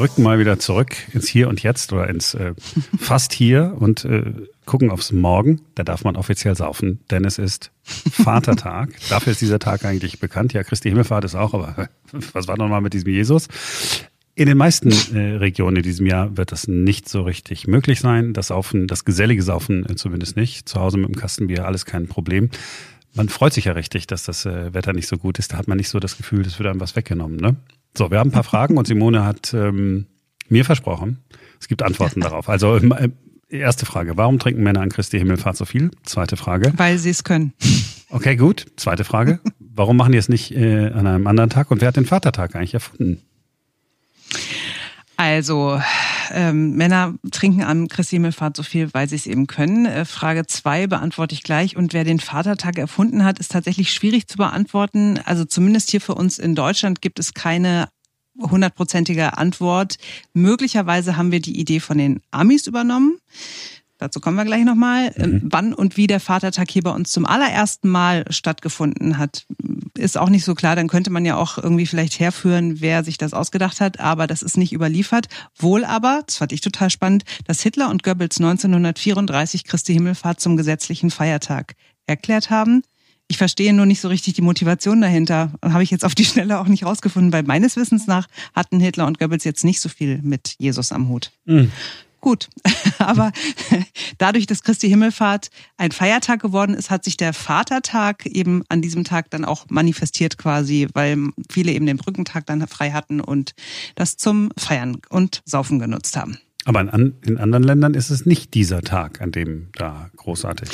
Rücken 0.00 0.22
mal 0.22 0.38
wieder 0.38 0.58
zurück 0.58 0.96
ins 1.12 1.28
Hier 1.28 1.48
und 1.48 1.62
Jetzt 1.62 1.92
oder 1.92 2.08
ins 2.08 2.34
äh, 2.34 2.54
fast 2.98 3.32
hier 3.32 3.76
und 3.78 4.04
äh, 4.04 4.32
gucken 4.64 4.90
aufs 4.90 5.12
Morgen. 5.12 5.60
Da 5.74 5.84
darf 5.84 6.04
man 6.04 6.16
offiziell 6.16 6.56
saufen, 6.56 7.00
denn 7.10 7.24
es 7.24 7.38
ist 7.38 7.70
Vatertag. 7.84 8.90
Dafür 9.08 9.32
ist 9.32 9.40
dieser 9.40 9.58
Tag 9.58 9.84
eigentlich 9.84 10.18
bekannt. 10.18 10.52
Ja, 10.52 10.62
Christi 10.64 10.88
Himmelfahrt 10.88 11.24
ist 11.24 11.34
auch, 11.34 11.54
aber 11.54 11.88
was 12.32 12.48
war 12.48 12.56
nochmal 12.56 12.80
mit 12.80 12.94
diesem 12.94 13.10
Jesus? 13.10 13.48
In 14.34 14.46
den 14.46 14.56
meisten 14.56 14.90
äh, 15.14 15.36
Regionen 15.36 15.76
in 15.76 15.82
diesem 15.82 16.06
Jahr 16.06 16.36
wird 16.36 16.52
das 16.52 16.66
nicht 16.66 17.08
so 17.08 17.22
richtig 17.22 17.66
möglich 17.66 18.00
sein. 18.00 18.32
Das 18.32 18.46
Saufen, 18.46 18.86
das 18.86 19.04
gesellige 19.04 19.42
Saufen 19.42 19.84
äh, 19.88 19.96
zumindest 19.96 20.36
nicht. 20.36 20.68
Zu 20.68 20.80
Hause 20.80 20.98
mit 20.98 21.08
dem 21.08 21.16
Kastenbier 21.16 21.66
alles 21.66 21.84
kein 21.84 22.06
Problem. 22.06 22.48
Man 23.12 23.28
freut 23.28 23.52
sich 23.52 23.64
ja 23.66 23.72
richtig, 23.72 24.06
dass 24.06 24.24
das 24.24 24.46
äh, 24.46 24.72
Wetter 24.72 24.92
nicht 24.92 25.08
so 25.08 25.16
gut 25.16 25.38
ist. 25.38 25.52
Da 25.52 25.58
hat 25.58 25.68
man 25.68 25.76
nicht 25.76 25.88
so 25.88 25.98
das 25.98 26.16
Gefühl, 26.16 26.46
es 26.46 26.58
wird 26.58 26.68
einem 26.68 26.80
was 26.80 26.96
weggenommen. 26.96 27.36
Ne? 27.36 27.56
So, 27.96 28.10
wir 28.10 28.18
haben 28.18 28.30
ein 28.30 28.32
paar 28.32 28.44
Fragen 28.44 28.78
und 28.78 28.86
Simone 28.86 29.24
hat 29.24 29.52
ähm, 29.54 30.06
mir 30.48 30.64
versprochen, 30.64 31.18
es 31.60 31.68
gibt 31.68 31.82
Antworten 31.82 32.20
darauf. 32.20 32.48
Also 32.48 32.76
äh, 32.76 33.10
erste 33.48 33.86
Frage, 33.86 34.16
warum 34.16 34.38
trinken 34.38 34.62
Männer 34.62 34.80
an 34.80 34.88
Christi 34.90 35.18
Himmelfahrt 35.18 35.56
so 35.56 35.64
viel? 35.64 35.90
Zweite 36.04 36.36
Frage. 36.36 36.72
Weil 36.76 36.98
sie 36.98 37.10
es 37.10 37.24
können. 37.24 37.52
Okay, 38.08 38.36
gut. 38.36 38.66
Zweite 38.76 39.04
Frage, 39.04 39.40
warum 39.58 39.96
machen 39.96 40.12
die 40.12 40.18
es 40.18 40.28
nicht 40.28 40.52
äh, 40.52 40.86
an 40.86 41.06
einem 41.06 41.26
anderen 41.26 41.50
Tag 41.50 41.70
und 41.70 41.80
wer 41.80 41.88
hat 41.88 41.96
den 41.96 42.06
Vatertag 42.06 42.54
eigentlich 42.56 42.74
erfunden? 42.74 43.22
Also, 45.16 45.80
ähm, 46.32 46.76
Männer 46.76 47.14
trinken 47.30 47.62
am 47.62 47.88
Christi 47.88 48.16
Himmelfahrt 48.16 48.56
so 48.56 48.62
viel, 48.62 48.92
weil 48.92 49.08
sie 49.08 49.16
es 49.16 49.26
eben 49.26 49.46
können. 49.46 49.86
Äh, 49.86 50.04
Frage 50.04 50.46
zwei 50.46 50.86
beantworte 50.86 51.34
ich 51.34 51.42
gleich. 51.42 51.76
Und 51.76 51.92
wer 51.92 52.04
den 52.04 52.20
Vatertag 52.20 52.78
erfunden 52.78 53.24
hat, 53.24 53.38
ist 53.38 53.52
tatsächlich 53.52 53.92
schwierig 53.92 54.28
zu 54.28 54.36
beantworten. 54.36 55.18
Also 55.24 55.44
zumindest 55.44 55.90
hier 55.90 56.00
für 56.00 56.14
uns 56.14 56.38
in 56.38 56.54
Deutschland 56.54 57.00
gibt 57.02 57.18
es 57.18 57.34
keine 57.34 57.88
hundertprozentige 58.38 59.36
Antwort. 59.36 59.96
Möglicherweise 60.32 61.16
haben 61.16 61.32
wir 61.32 61.40
die 61.40 61.58
Idee 61.58 61.80
von 61.80 61.98
den 61.98 62.20
Amis 62.30 62.66
übernommen. 62.66 63.18
Dazu 64.00 64.18
kommen 64.18 64.38
wir 64.38 64.46
gleich 64.46 64.64
nochmal. 64.64 65.12
Ähm, 65.16 65.30
mhm. 65.30 65.40
Wann 65.44 65.74
und 65.74 65.98
wie 65.98 66.06
der 66.06 66.20
Vatertag 66.20 66.70
hier 66.70 66.82
bei 66.82 66.90
uns 66.90 67.12
zum 67.12 67.26
allerersten 67.26 67.90
Mal 67.90 68.24
stattgefunden 68.30 69.18
hat, 69.18 69.46
ist 69.98 70.16
auch 70.16 70.30
nicht 70.30 70.46
so 70.46 70.54
klar. 70.54 70.74
Dann 70.74 70.88
könnte 70.88 71.10
man 71.10 71.26
ja 71.26 71.36
auch 71.36 71.58
irgendwie 71.58 71.84
vielleicht 71.84 72.18
herführen, 72.18 72.80
wer 72.80 73.04
sich 73.04 73.18
das 73.18 73.34
ausgedacht 73.34 73.82
hat. 73.82 74.00
Aber 74.00 74.26
das 74.26 74.42
ist 74.42 74.56
nicht 74.56 74.72
überliefert. 74.72 75.28
Wohl 75.54 75.84
aber, 75.84 76.22
das 76.26 76.38
fand 76.38 76.52
ich 76.52 76.62
total 76.62 76.88
spannend, 76.88 77.24
dass 77.46 77.60
Hitler 77.60 77.90
und 77.90 78.02
Goebbels 78.02 78.38
1934 78.38 79.64
Christi 79.64 79.92
Himmelfahrt 79.92 80.40
zum 80.40 80.56
gesetzlichen 80.56 81.10
Feiertag 81.10 81.74
erklärt 82.06 82.48
haben. 82.48 82.82
Ich 83.28 83.36
verstehe 83.36 83.74
nur 83.74 83.86
nicht 83.86 84.00
so 84.00 84.08
richtig 84.08 84.32
die 84.32 84.42
Motivation 84.42 85.02
dahinter. 85.02 85.52
Habe 85.62 85.82
ich 85.82 85.90
jetzt 85.90 86.06
auf 86.06 86.14
die 86.14 86.24
Schnelle 86.24 86.58
auch 86.58 86.66
nicht 86.66 86.86
rausgefunden, 86.86 87.32
weil 87.34 87.42
meines 87.42 87.76
Wissens 87.76 88.06
nach 88.06 88.26
hatten 88.54 88.80
Hitler 88.80 89.06
und 89.06 89.18
Goebbels 89.18 89.44
jetzt 89.44 89.62
nicht 89.62 89.80
so 89.80 89.90
viel 89.90 90.20
mit 90.22 90.54
Jesus 90.58 90.90
am 90.90 91.08
Hut. 91.08 91.30
Mhm. 91.44 91.70
Gut, 92.20 92.48
aber 92.98 93.32
dadurch, 94.18 94.46
dass 94.46 94.62
Christi 94.62 94.88
Himmelfahrt 94.88 95.50
ein 95.76 95.90
Feiertag 95.90 96.42
geworden 96.42 96.74
ist, 96.74 96.90
hat 96.90 97.04
sich 97.04 97.16
der 97.16 97.32
Vatertag 97.32 98.26
eben 98.26 98.62
an 98.68 98.82
diesem 98.82 99.04
Tag 99.04 99.30
dann 99.30 99.44
auch 99.44 99.66
manifestiert 99.70 100.36
quasi, 100.36 100.88
weil 100.92 101.30
viele 101.50 101.72
eben 101.72 101.86
den 101.86 101.96
Brückentag 101.96 102.46
dann 102.46 102.66
frei 102.66 102.90
hatten 102.90 103.20
und 103.20 103.54
das 103.94 104.16
zum 104.16 104.50
Feiern 104.56 104.98
und 105.08 105.42
Saufen 105.46 105.78
genutzt 105.78 106.16
haben. 106.16 106.38
Aber 106.66 106.80
in, 106.80 107.38
anderen 107.38 107.64
Ländern 107.64 107.94
ist 107.94 108.10
es 108.10 108.26
nicht 108.26 108.52
dieser 108.52 108.82
Tag, 108.82 109.22
an 109.22 109.32
dem 109.32 109.68
da 109.72 110.10
großartig 110.16 110.68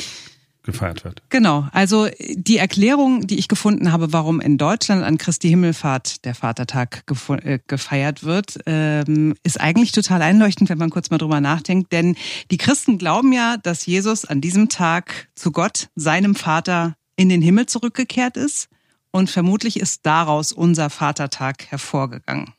gefeiert 0.67 1.03
wird. 1.03 1.23
Genau. 1.29 1.67
Also 1.71 2.07
die 2.19 2.57
Erklärung, 2.57 3.25
die 3.25 3.39
ich 3.39 3.47
gefunden 3.47 3.91
habe, 3.91 4.13
warum 4.13 4.39
in 4.39 4.59
Deutschland 4.59 5.03
an 5.03 5.17
Christi 5.17 5.49
Himmelfahrt 5.49 6.25
der 6.25 6.35
Vatertag 6.35 7.03
äh, 7.41 7.57
gefeiert 7.65 8.23
wird, 8.23 8.59
ähm, 8.67 9.35
ist 9.41 9.59
eigentlich 9.59 9.93
total 9.93 10.21
einleuchtend, 10.21 10.69
wenn 10.69 10.77
man 10.77 10.91
kurz 10.91 11.09
mal 11.09 11.17
drüber 11.17 11.41
nachdenkt. 11.41 11.91
Denn 11.91 12.15
die 12.51 12.57
Christen 12.57 12.99
glauben 12.99 13.33
ja, 13.33 13.57
dass 13.57 13.87
Jesus 13.87 14.25
an 14.25 14.41
diesem 14.41 14.69
Tag 14.69 15.29
zu 15.33 15.51
Gott, 15.51 15.87
seinem 15.95 16.35
Vater, 16.35 16.95
in 17.15 17.29
den 17.29 17.41
Himmel 17.41 17.65
zurückgekehrt 17.65 18.37
ist. 18.37 18.69
Und 19.09 19.29
vermutlich 19.31 19.79
ist 19.79 20.05
daraus 20.05 20.51
unser 20.51 20.89
Vatertag 20.89 21.65
hervorgegangen. 21.71 22.53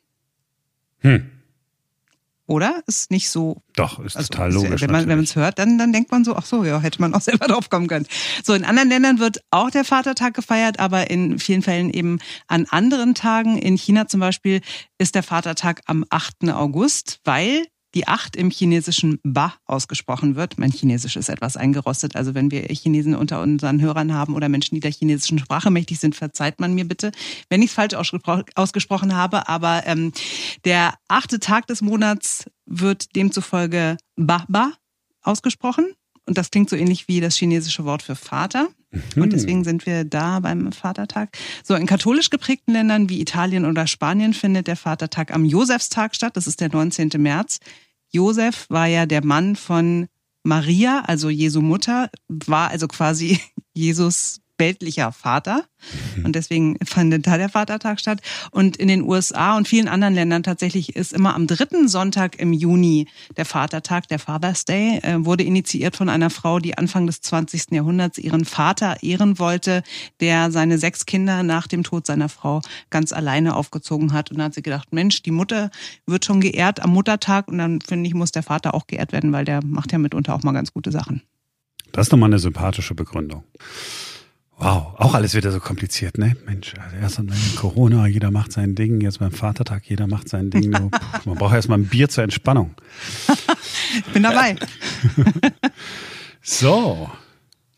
Hm. 1.00 1.30
Oder? 2.48 2.82
Ist 2.86 3.10
nicht 3.10 3.28
so. 3.28 3.62
Doch, 3.76 4.00
ist 4.00 4.16
also, 4.16 4.28
total 4.28 4.52
logisch. 4.52 4.80
Wenn 4.80 4.90
man 4.90 5.20
es 5.20 5.36
hört, 5.36 5.58
dann, 5.58 5.76
dann 5.76 5.92
denkt 5.92 6.10
man 6.10 6.24
so, 6.24 6.34
ach 6.34 6.46
so, 6.46 6.64
ja, 6.64 6.80
hätte 6.80 6.98
man 6.98 7.12
auch 7.14 7.20
selber 7.28 7.46
drauf 7.46 7.68
kommen 7.68 7.88
können. 7.88 8.06
So, 8.42 8.54
in 8.54 8.64
anderen 8.64 8.88
Ländern 8.88 9.18
wird 9.18 9.42
auch 9.50 9.70
der 9.70 9.84
Vatertag 9.84 10.32
gefeiert, 10.32 10.80
aber 10.80 11.10
in 11.10 11.38
vielen 11.38 11.60
Fällen 11.60 11.90
eben 11.90 12.20
an 12.46 12.64
anderen 12.70 13.14
Tagen. 13.14 13.58
In 13.58 13.76
China 13.76 14.08
zum 14.08 14.20
Beispiel 14.20 14.62
ist 14.96 15.14
der 15.14 15.22
Vatertag 15.22 15.82
am 15.84 16.06
8. 16.08 16.48
August, 16.48 17.20
weil 17.24 17.66
die 17.94 18.06
Acht 18.06 18.36
im 18.36 18.50
chinesischen 18.50 19.18
Ba 19.22 19.54
ausgesprochen 19.64 20.36
wird. 20.36 20.58
Mein 20.58 20.72
Chinesisch 20.72 21.16
ist 21.16 21.28
etwas 21.28 21.56
eingerostet. 21.56 22.16
Also 22.16 22.34
wenn 22.34 22.50
wir 22.50 22.62
Chinesen 22.62 23.14
unter 23.14 23.40
unseren 23.40 23.80
Hörern 23.80 24.12
haben 24.12 24.34
oder 24.34 24.48
Menschen, 24.48 24.74
die 24.74 24.80
der 24.80 24.92
chinesischen 24.92 25.38
Sprache 25.38 25.70
mächtig 25.70 25.98
sind, 25.98 26.14
verzeiht 26.14 26.60
man 26.60 26.74
mir 26.74 26.86
bitte, 26.86 27.12
wenn 27.48 27.62
ich 27.62 27.70
es 27.70 27.74
falsch 27.74 27.94
ausgesprochen 28.54 29.16
habe. 29.16 29.48
Aber 29.48 29.82
ähm, 29.86 30.12
der 30.64 30.94
achte 31.08 31.40
Tag 31.40 31.66
des 31.66 31.80
Monats 31.80 32.44
wird 32.66 33.16
demzufolge 33.16 33.96
Ba 34.16 34.44
Ba 34.48 34.72
ausgesprochen. 35.22 35.94
Und 36.28 36.36
das 36.36 36.50
klingt 36.50 36.68
so 36.68 36.76
ähnlich 36.76 37.08
wie 37.08 37.22
das 37.22 37.36
chinesische 37.36 37.86
Wort 37.86 38.02
für 38.02 38.14
Vater. 38.14 38.68
Mhm. 38.90 39.22
Und 39.22 39.32
deswegen 39.32 39.64
sind 39.64 39.86
wir 39.86 40.04
da 40.04 40.40
beim 40.40 40.72
Vatertag. 40.72 41.36
So, 41.64 41.74
in 41.74 41.86
katholisch 41.86 42.28
geprägten 42.28 42.72
Ländern 42.72 43.08
wie 43.08 43.22
Italien 43.22 43.64
oder 43.64 43.86
Spanien 43.86 44.34
findet 44.34 44.66
der 44.66 44.76
Vatertag 44.76 45.32
am 45.32 45.46
Josefstag 45.46 46.14
statt. 46.14 46.36
Das 46.36 46.46
ist 46.46 46.60
der 46.60 46.68
19. 46.68 47.12
März. 47.16 47.60
Josef 48.10 48.66
war 48.68 48.86
ja 48.86 49.06
der 49.06 49.24
Mann 49.24 49.56
von 49.56 50.08
Maria, 50.42 51.02
also 51.06 51.30
Jesu 51.30 51.62
Mutter, 51.62 52.10
war 52.28 52.68
also 52.68 52.88
quasi 52.88 53.40
Jesus 53.72 54.42
weltlicher 54.58 55.12
Vater. 55.12 55.64
Mhm. 56.16 56.26
Und 56.26 56.36
deswegen 56.36 56.76
findet 56.84 57.26
da 57.26 57.38
der 57.38 57.48
Vatertag 57.48 58.00
statt. 58.00 58.20
Und 58.50 58.76
in 58.76 58.88
den 58.88 59.02
USA 59.02 59.56
und 59.56 59.68
vielen 59.68 59.88
anderen 59.88 60.14
Ländern 60.14 60.42
tatsächlich 60.42 60.96
ist 60.96 61.12
immer 61.12 61.34
am 61.34 61.46
dritten 61.46 61.88
Sonntag 61.88 62.38
im 62.38 62.52
Juni 62.52 63.06
der 63.36 63.44
Vatertag, 63.44 64.08
der 64.08 64.18
Father's 64.18 64.64
Day, 64.64 64.98
äh, 65.02 65.24
wurde 65.24 65.44
initiiert 65.44 65.96
von 65.96 66.08
einer 66.08 66.30
Frau, 66.30 66.58
die 66.58 66.76
Anfang 66.76 67.06
des 67.06 67.20
20. 67.20 67.72
Jahrhunderts 67.72 68.18
ihren 68.18 68.44
Vater 68.44 69.02
ehren 69.02 69.38
wollte, 69.38 69.82
der 70.20 70.50
seine 70.50 70.78
sechs 70.78 71.06
Kinder 71.06 71.42
nach 71.42 71.66
dem 71.66 71.84
Tod 71.84 72.06
seiner 72.06 72.28
Frau 72.28 72.60
ganz 72.90 73.12
alleine 73.12 73.54
aufgezogen 73.56 74.12
hat. 74.12 74.30
Und 74.30 74.38
dann 74.38 74.46
hat 74.46 74.54
sie 74.54 74.62
gedacht, 74.62 74.92
Mensch, 74.92 75.22
die 75.22 75.30
Mutter 75.30 75.70
wird 76.06 76.24
schon 76.24 76.40
geehrt 76.40 76.80
am 76.80 76.90
Muttertag 76.90 77.48
und 77.48 77.58
dann 77.58 77.80
finde 77.80 78.08
ich, 78.08 78.14
muss 78.14 78.32
der 78.32 78.42
Vater 78.42 78.74
auch 78.74 78.86
geehrt 78.86 79.12
werden, 79.12 79.32
weil 79.32 79.44
der 79.44 79.64
macht 79.64 79.92
ja 79.92 79.98
mitunter 79.98 80.34
auch 80.34 80.42
mal 80.42 80.52
ganz 80.52 80.72
gute 80.72 80.90
Sachen. 80.90 81.22
Das 81.92 82.06
ist 82.06 82.12
doch 82.12 82.18
mal 82.18 82.26
eine 82.26 82.38
sympathische 82.38 82.94
Begründung. 82.94 83.44
Wow, 84.60 84.94
auch 84.96 85.14
alles 85.14 85.34
wieder 85.34 85.52
so 85.52 85.60
kompliziert, 85.60 86.18
ne? 86.18 86.36
Mensch, 86.44 86.74
also 86.82 86.96
erst 86.96 87.18
an 87.20 87.32
Corona, 87.54 88.08
jeder 88.08 88.32
macht 88.32 88.50
sein 88.50 88.74
Ding, 88.74 89.00
jetzt 89.00 89.20
beim 89.20 89.30
Vatertag, 89.30 89.88
jeder 89.88 90.08
macht 90.08 90.28
sein 90.28 90.50
Ding. 90.50 90.72
Puh, 90.72 90.90
man 91.26 91.38
braucht 91.38 91.54
erstmal 91.54 91.78
ein 91.78 91.86
Bier 91.86 92.08
zur 92.08 92.24
Entspannung. 92.24 92.74
ich 93.28 94.12
bin 94.12 94.24
dabei. 94.24 94.56
so. 96.42 97.08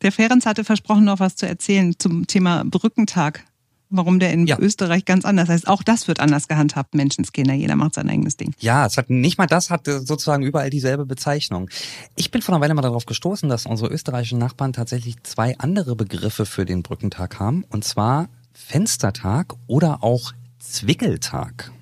Der 0.00 0.10
Ferenz 0.10 0.46
hatte 0.46 0.64
versprochen, 0.64 1.04
noch 1.04 1.20
was 1.20 1.36
zu 1.36 1.46
erzählen 1.46 1.94
zum 1.98 2.26
Thema 2.26 2.64
Brückentag 2.64 3.44
warum 3.90 4.18
der 4.18 4.32
in 4.32 4.46
ja. 4.46 4.58
Österreich 4.58 5.04
ganz 5.04 5.24
anders 5.24 5.48
heißt. 5.48 5.68
Auch 5.68 5.82
das 5.82 6.08
wird 6.08 6.20
anders 6.20 6.48
gehandhabt, 6.48 6.94
Menschenskinder. 6.94 7.54
Jeder 7.54 7.76
macht 7.76 7.94
sein 7.94 8.08
eigenes 8.08 8.36
Ding. 8.36 8.54
Ja, 8.58 8.86
es 8.86 8.96
hat 8.96 9.10
nicht 9.10 9.38
mal 9.38 9.46
das 9.46 9.70
hat 9.70 9.86
sozusagen 9.86 10.42
überall 10.42 10.70
dieselbe 10.70 11.06
Bezeichnung. 11.06 11.68
Ich 12.16 12.30
bin 12.30 12.42
vor 12.42 12.54
einer 12.54 12.62
Weile 12.62 12.74
mal 12.74 12.82
darauf 12.82 13.06
gestoßen, 13.06 13.48
dass 13.48 13.66
unsere 13.66 13.92
österreichischen 13.92 14.38
Nachbarn 14.38 14.72
tatsächlich 14.72 15.22
zwei 15.22 15.58
andere 15.58 15.96
Begriffe 15.96 16.46
für 16.46 16.64
den 16.64 16.82
Brückentag 16.82 17.38
haben. 17.38 17.64
Und 17.70 17.84
zwar 17.84 18.28
Fenstertag 18.52 19.54
oder 19.66 20.02
auch 20.02 20.32
Zwickeltag. 20.58 21.72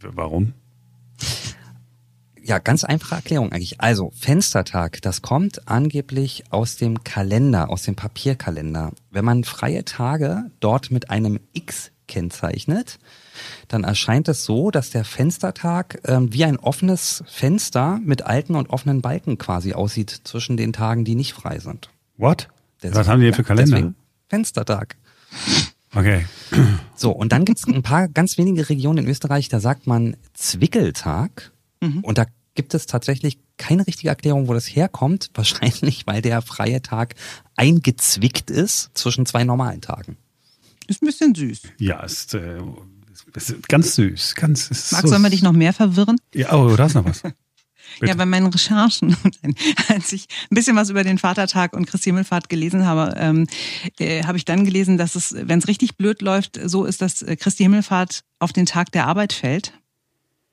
Warum? 0.00 0.54
Ja, 2.46 2.60
ganz 2.60 2.84
einfache 2.84 3.16
Erklärung 3.16 3.50
eigentlich. 3.50 3.80
Also, 3.80 4.12
Fenstertag, 4.14 5.02
das 5.02 5.20
kommt 5.20 5.66
angeblich 5.66 6.44
aus 6.50 6.76
dem 6.76 7.02
Kalender, 7.02 7.70
aus 7.70 7.82
dem 7.82 7.96
Papierkalender. 7.96 8.92
Wenn 9.10 9.24
man 9.24 9.42
freie 9.42 9.84
Tage 9.84 10.44
dort 10.60 10.92
mit 10.92 11.10
einem 11.10 11.40
X 11.54 11.90
kennzeichnet, 12.06 13.00
dann 13.66 13.82
erscheint 13.82 14.28
es 14.28 14.44
so, 14.44 14.70
dass 14.70 14.90
der 14.90 15.04
Fenstertag 15.04 15.98
äh, 16.04 16.20
wie 16.20 16.44
ein 16.44 16.56
offenes 16.56 17.24
Fenster 17.26 17.98
mit 18.04 18.22
alten 18.22 18.54
und 18.54 18.70
offenen 18.70 19.02
Balken 19.02 19.38
quasi 19.38 19.72
aussieht 19.72 20.20
zwischen 20.22 20.56
den 20.56 20.72
Tagen, 20.72 21.04
die 21.04 21.16
nicht 21.16 21.32
frei 21.32 21.58
sind. 21.58 21.90
What? 22.16 22.48
Deswegen, 22.80 22.94
Was 22.94 23.08
haben 23.08 23.22
die 23.22 23.32
für 23.32 23.42
Kalender? 23.42 23.92
Fenstertag. 24.28 24.94
Okay. 25.92 26.26
So, 26.94 27.10
und 27.10 27.32
dann 27.32 27.44
gibt's 27.44 27.66
ein 27.66 27.82
paar 27.82 28.06
ganz 28.06 28.38
wenige 28.38 28.68
Regionen 28.68 29.04
in 29.04 29.10
Österreich, 29.10 29.48
da 29.48 29.58
sagt 29.58 29.88
man 29.88 30.16
Zwickeltag. 30.32 31.50
Mhm. 31.80 32.00
Und 32.00 32.18
da 32.18 32.26
gibt 32.54 32.74
es 32.74 32.86
tatsächlich 32.86 33.38
keine 33.56 33.86
richtige 33.86 34.08
Erklärung, 34.08 34.48
wo 34.48 34.54
das 34.54 34.66
herkommt. 34.66 35.30
Wahrscheinlich, 35.34 36.06
weil 36.06 36.22
der 36.22 36.42
freie 36.42 36.82
Tag 36.82 37.14
eingezwickt 37.56 38.50
ist 38.50 38.90
zwischen 38.94 39.26
zwei 39.26 39.44
normalen 39.44 39.80
Tagen. 39.80 40.16
Ist 40.88 41.02
ein 41.02 41.06
bisschen 41.06 41.34
süß. 41.34 41.62
Ja, 41.78 42.00
ist, 42.00 42.34
äh, 42.34 42.60
ist 43.34 43.68
ganz 43.68 43.94
süß. 43.96 44.34
Ganz, 44.36 44.70
ist 44.70 44.92
Max, 44.92 45.02
so 45.02 45.08
sollen 45.08 45.22
wir 45.22 45.30
dich 45.30 45.42
noch 45.42 45.52
mehr 45.52 45.72
verwirren? 45.72 46.16
Ja, 46.34 46.52
oh, 46.52 46.74
da 46.76 46.86
ist 46.86 46.94
noch 46.94 47.04
was. 47.04 47.22
Bitte. 48.00 48.10
Ja, 48.10 48.14
bei 48.14 48.26
meinen 48.26 48.48
Recherchen, 48.48 49.16
als 49.88 50.12
ich 50.12 50.26
ein 50.50 50.54
bisschen 50.54 50.76
was 50.76 50.90
über 50.90 51.02
den 51.02 51.18
Vatertag 51.18 51.72
und 51.72 51.86
Christi 51.86 52.10
Himmelfahrt 52.10 52.48
gelesen 52.48 52.84
habe, 52.84 53.14
ähm, 53.16 53.46
äh, 53.98 54.24
habe 54.24 54.36
ich 54.36 54.44
dann 54.44 54.64
gelesen, 54.64 54.98
dass 54.98 55.14
es, 55.14 55.34
wenn 55.38 55.60
es 55.60 55.68
richtig 55.68 55.96
blöd 55.96 56.20
läuft, 56.20 56.58
so 56.62 56.84
ist, 56.84 57.00
dass 57.00 57.22
äh, 57.22 57.36
Christi 57.36 57.62
Himmelfahrt 57.62 58.20
auf 58.38 58.52
den 58.52 58.66
Tag 58.66 58.92
der 58.92 59.06
Arbeit 59.06 59.32
fällt. 59.32 59.72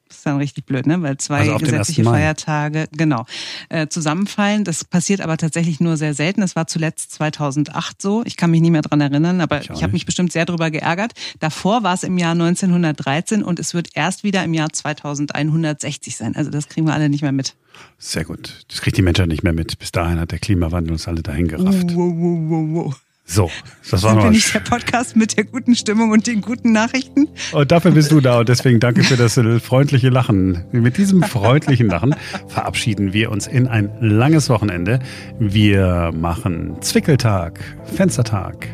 Das 0.08 0.18
ist 0.18 0.26
dann 0.26 0.38
richtig 0.38 0.66
blöd, 0.66 0.86
ne? 0.86 1.02
Weil 1.02 1.18
zwei 1.18 1.40
Also 1.40 1.58
gesetzliche 1.58 2.02
1. 2.02 2.06
Mai. 2.06 2.20
Feiertage, 2.20 2.88
genau, 2.92 3.26
äh, 3.70 3.88
zusammenfallen. 3.88 4.64
Das 4.64 4.84
passiert 4.86 5.22
aber 5.22 5.38
tatsächlich 5.38 5.80
nur 5.80 5.98
sehr 5.98 6.14
selten. 6.14 6.42
Das 6.42 6.56
war 6.56 6.68
zuletzt 6.68 7.12
2008 7.14 8.02
so. 8.02 8.22
Ich 8.26 8.38
kann 8.38 8.52
mich 8.52 8.62
nicht 8.62 8.72
mehr 8.72 8.84
dran 8.84 9.02
erinnern, 9.02 9.42
aber 9.42 9.62
Ich 9.62 9.70
ich, 9.72 9.82
habe 9.82 9.94
mich 9.94 10.06
bestimmt 10.06 10.32
sehr 10.32 10.46
darüber 10.46 10.70
geärgert. 10.70 11.14
Davor 11.40 11.84
war 11.84 11.96
es 11.96 12.04
im 12.04 12.18
Jahr 12.18 12.34
1913 12.34 13.44
und 13.44 13.60
es 13.60 13.74
wird 13.74 13.90
erst 13.96 14.24
wieder 14.24 14.44
im 14.44 14.54
Jahr 14.54 14.72
2160 14.72 16.16
sein. 16.16 16.36
Also 16.36 16.52
das 16.52 16.68
kriegen 16.68 16.86
wir 16.86 16.94
alle 16.94 17.10
nicht 17.10 17.22
mehr 17.22 17.32
mit. 17.32 17.56
Sehr 17.98 18.24
gut. 18.26 18.66
Das 18.68 18.82
kriegt 18.82 18.98
die 18.98 19.02
Menschheit 19.02 19.28
nicht 19.28 19.44
mehr 19.44 19.54
mit. 19.54 19.80
Bis 19.80 19.92
dahin 19.92 20.20
hat 20.20 20.32
der 20.32 20.40
Klimawandel 20.40 20.92
uns 20.92 21.08
alle 21.08 21.24
dahin 21.24 21.48
gerafft. 21.48 21.96
Wow, 21.96 22.14
wow, 22.16 22.40
wow, 22.50 22.86
wow. 22.86 23.02
So, 23.26 23.50
das 23.90 24.04
war 24.04 24.16
noch 24.16 24.24
wir 24.24 24.28
ein 24.28 24.32
nicht 24.34 24.54
der 24.54 24.60
Podcast 24.60 25.16
mit 25.16 25.38
der 25.38 25.46
guten 25.46 25.76
Stimmung 25.76 26.12
und 26.12 26.28
den 26.28 26.42
guten 26.42 26.74
Nachrichten? 26.74 27.30
Und 27.54 27.72
dafür 27.72 27.92
bist 27.92 28.12
du 28.12 28.20
da 28.20 28.40
und 28.40 28.50
deswegen 28.50 28.80
danke 28.80 29.04
für 29.04 29.16
das 29.16 29.40
freundliche 29.64 30.10
Lachen. 30.10 30.66
Mit 30.72 30.98
diesem 30.98 31.24
freundlichen 31.24 31.88
Lachen 31.88 32.16
verabschieden 32.48 33.14
wir 33.14 33.32
uns 33.32 33.48
in 33.48 33.68
ein 33.68 33.90
langes 34.02 34.50
Wochenende. 34.50 35.00
Wir 35.40 36.12
machen 36.14 36.82
Zwickeltag, 36.82 37.60
Fenstertag, 37.96 38.68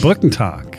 Brückentag 0.00 0.78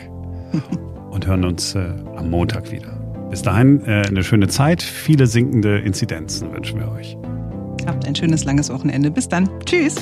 und 1.10 1.26
hören 1.26 1.44
uns 1.44 1.76
äh, 1.76 1.86
am 2.16 2.30
Montag 2.30 2.72
wieder. 2.72 3.00
Bis 3.30 3.42
dahin 3.42 3.84
äh, 3.86 4.02
eine 4.06 4.24
schöne 4.24 4.48
Zeit, 4.48 4.82
viele 4.82 5.26
sinkende 5.26 5.78
Inzidenzen 5.78 6.52
wünschen 6.52 6.80
wir 6.80 6.90
euch. 6.90 7.16
Habt 7.86 8.06
ein 8.06 8.14
schönes 8.14 8.44
langes 8.44 8.70
Wochenende. 8.70 9.10
Bis 9.10 9.28
dann. 9.28 9.48
Tschüss. 9.64 9.94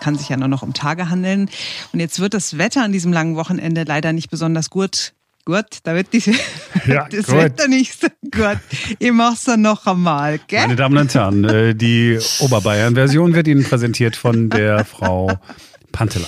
Es 0.00 0.04
kann 0.04 0.16
sich 0.16 0.30
ja 0.30 0.36
nur 0.38 0.48
noch 0.48 0.62
um 0.62 0.72
Tage 0.72 1.10
handeln. 1.10 1.50
Und 1.92 2.00
jetzt 2.00 2.20
wird 2.20 2.32
das 2.32 2.56
Wetter 2.56 2.82
an 2.82 2.90
diesem 2.90 3.12
langen 3.12 3.36
Wochenende 3.36 3.84
leider 3.84 4.12
nicht 4.14 4.30
besonders 4.30 4.70
gut. 4.70 5.12
Gut, 5.44 5.66
da 5.84 5.94
wird 5.94 6.08
diese, 6.12 6.32
Ja, 6.86 7.06
das 7.10 7.26
gut. 7.26 7.36
Wetter 7.36 7.68
nicht 7.68 8.00
so 8.00 8.08
gut. 8.30 8.58
Ich 8.98 9.12
mach's 9.12 9.44
dann 9.44 9.62
noch 9.62 9.86
einmal, 9.86 10.38
gell? 10.46 10.62
Meine 10.62 10.76
Damen 10.76 10.96
und 10.96 11.14
Herren, 11.14 11.44
äh, 11.44 11.74
die 11.74 12.18
Oberbayern-Version 12.40 13.34
wird 13.34 13.48
Ihnen 13.48 13.64
präsentiert 13.64 14.16
von 14.16 14.48
der 14.48 14.84
Frau 14.84 15.30
Pantela. 15.92 16.26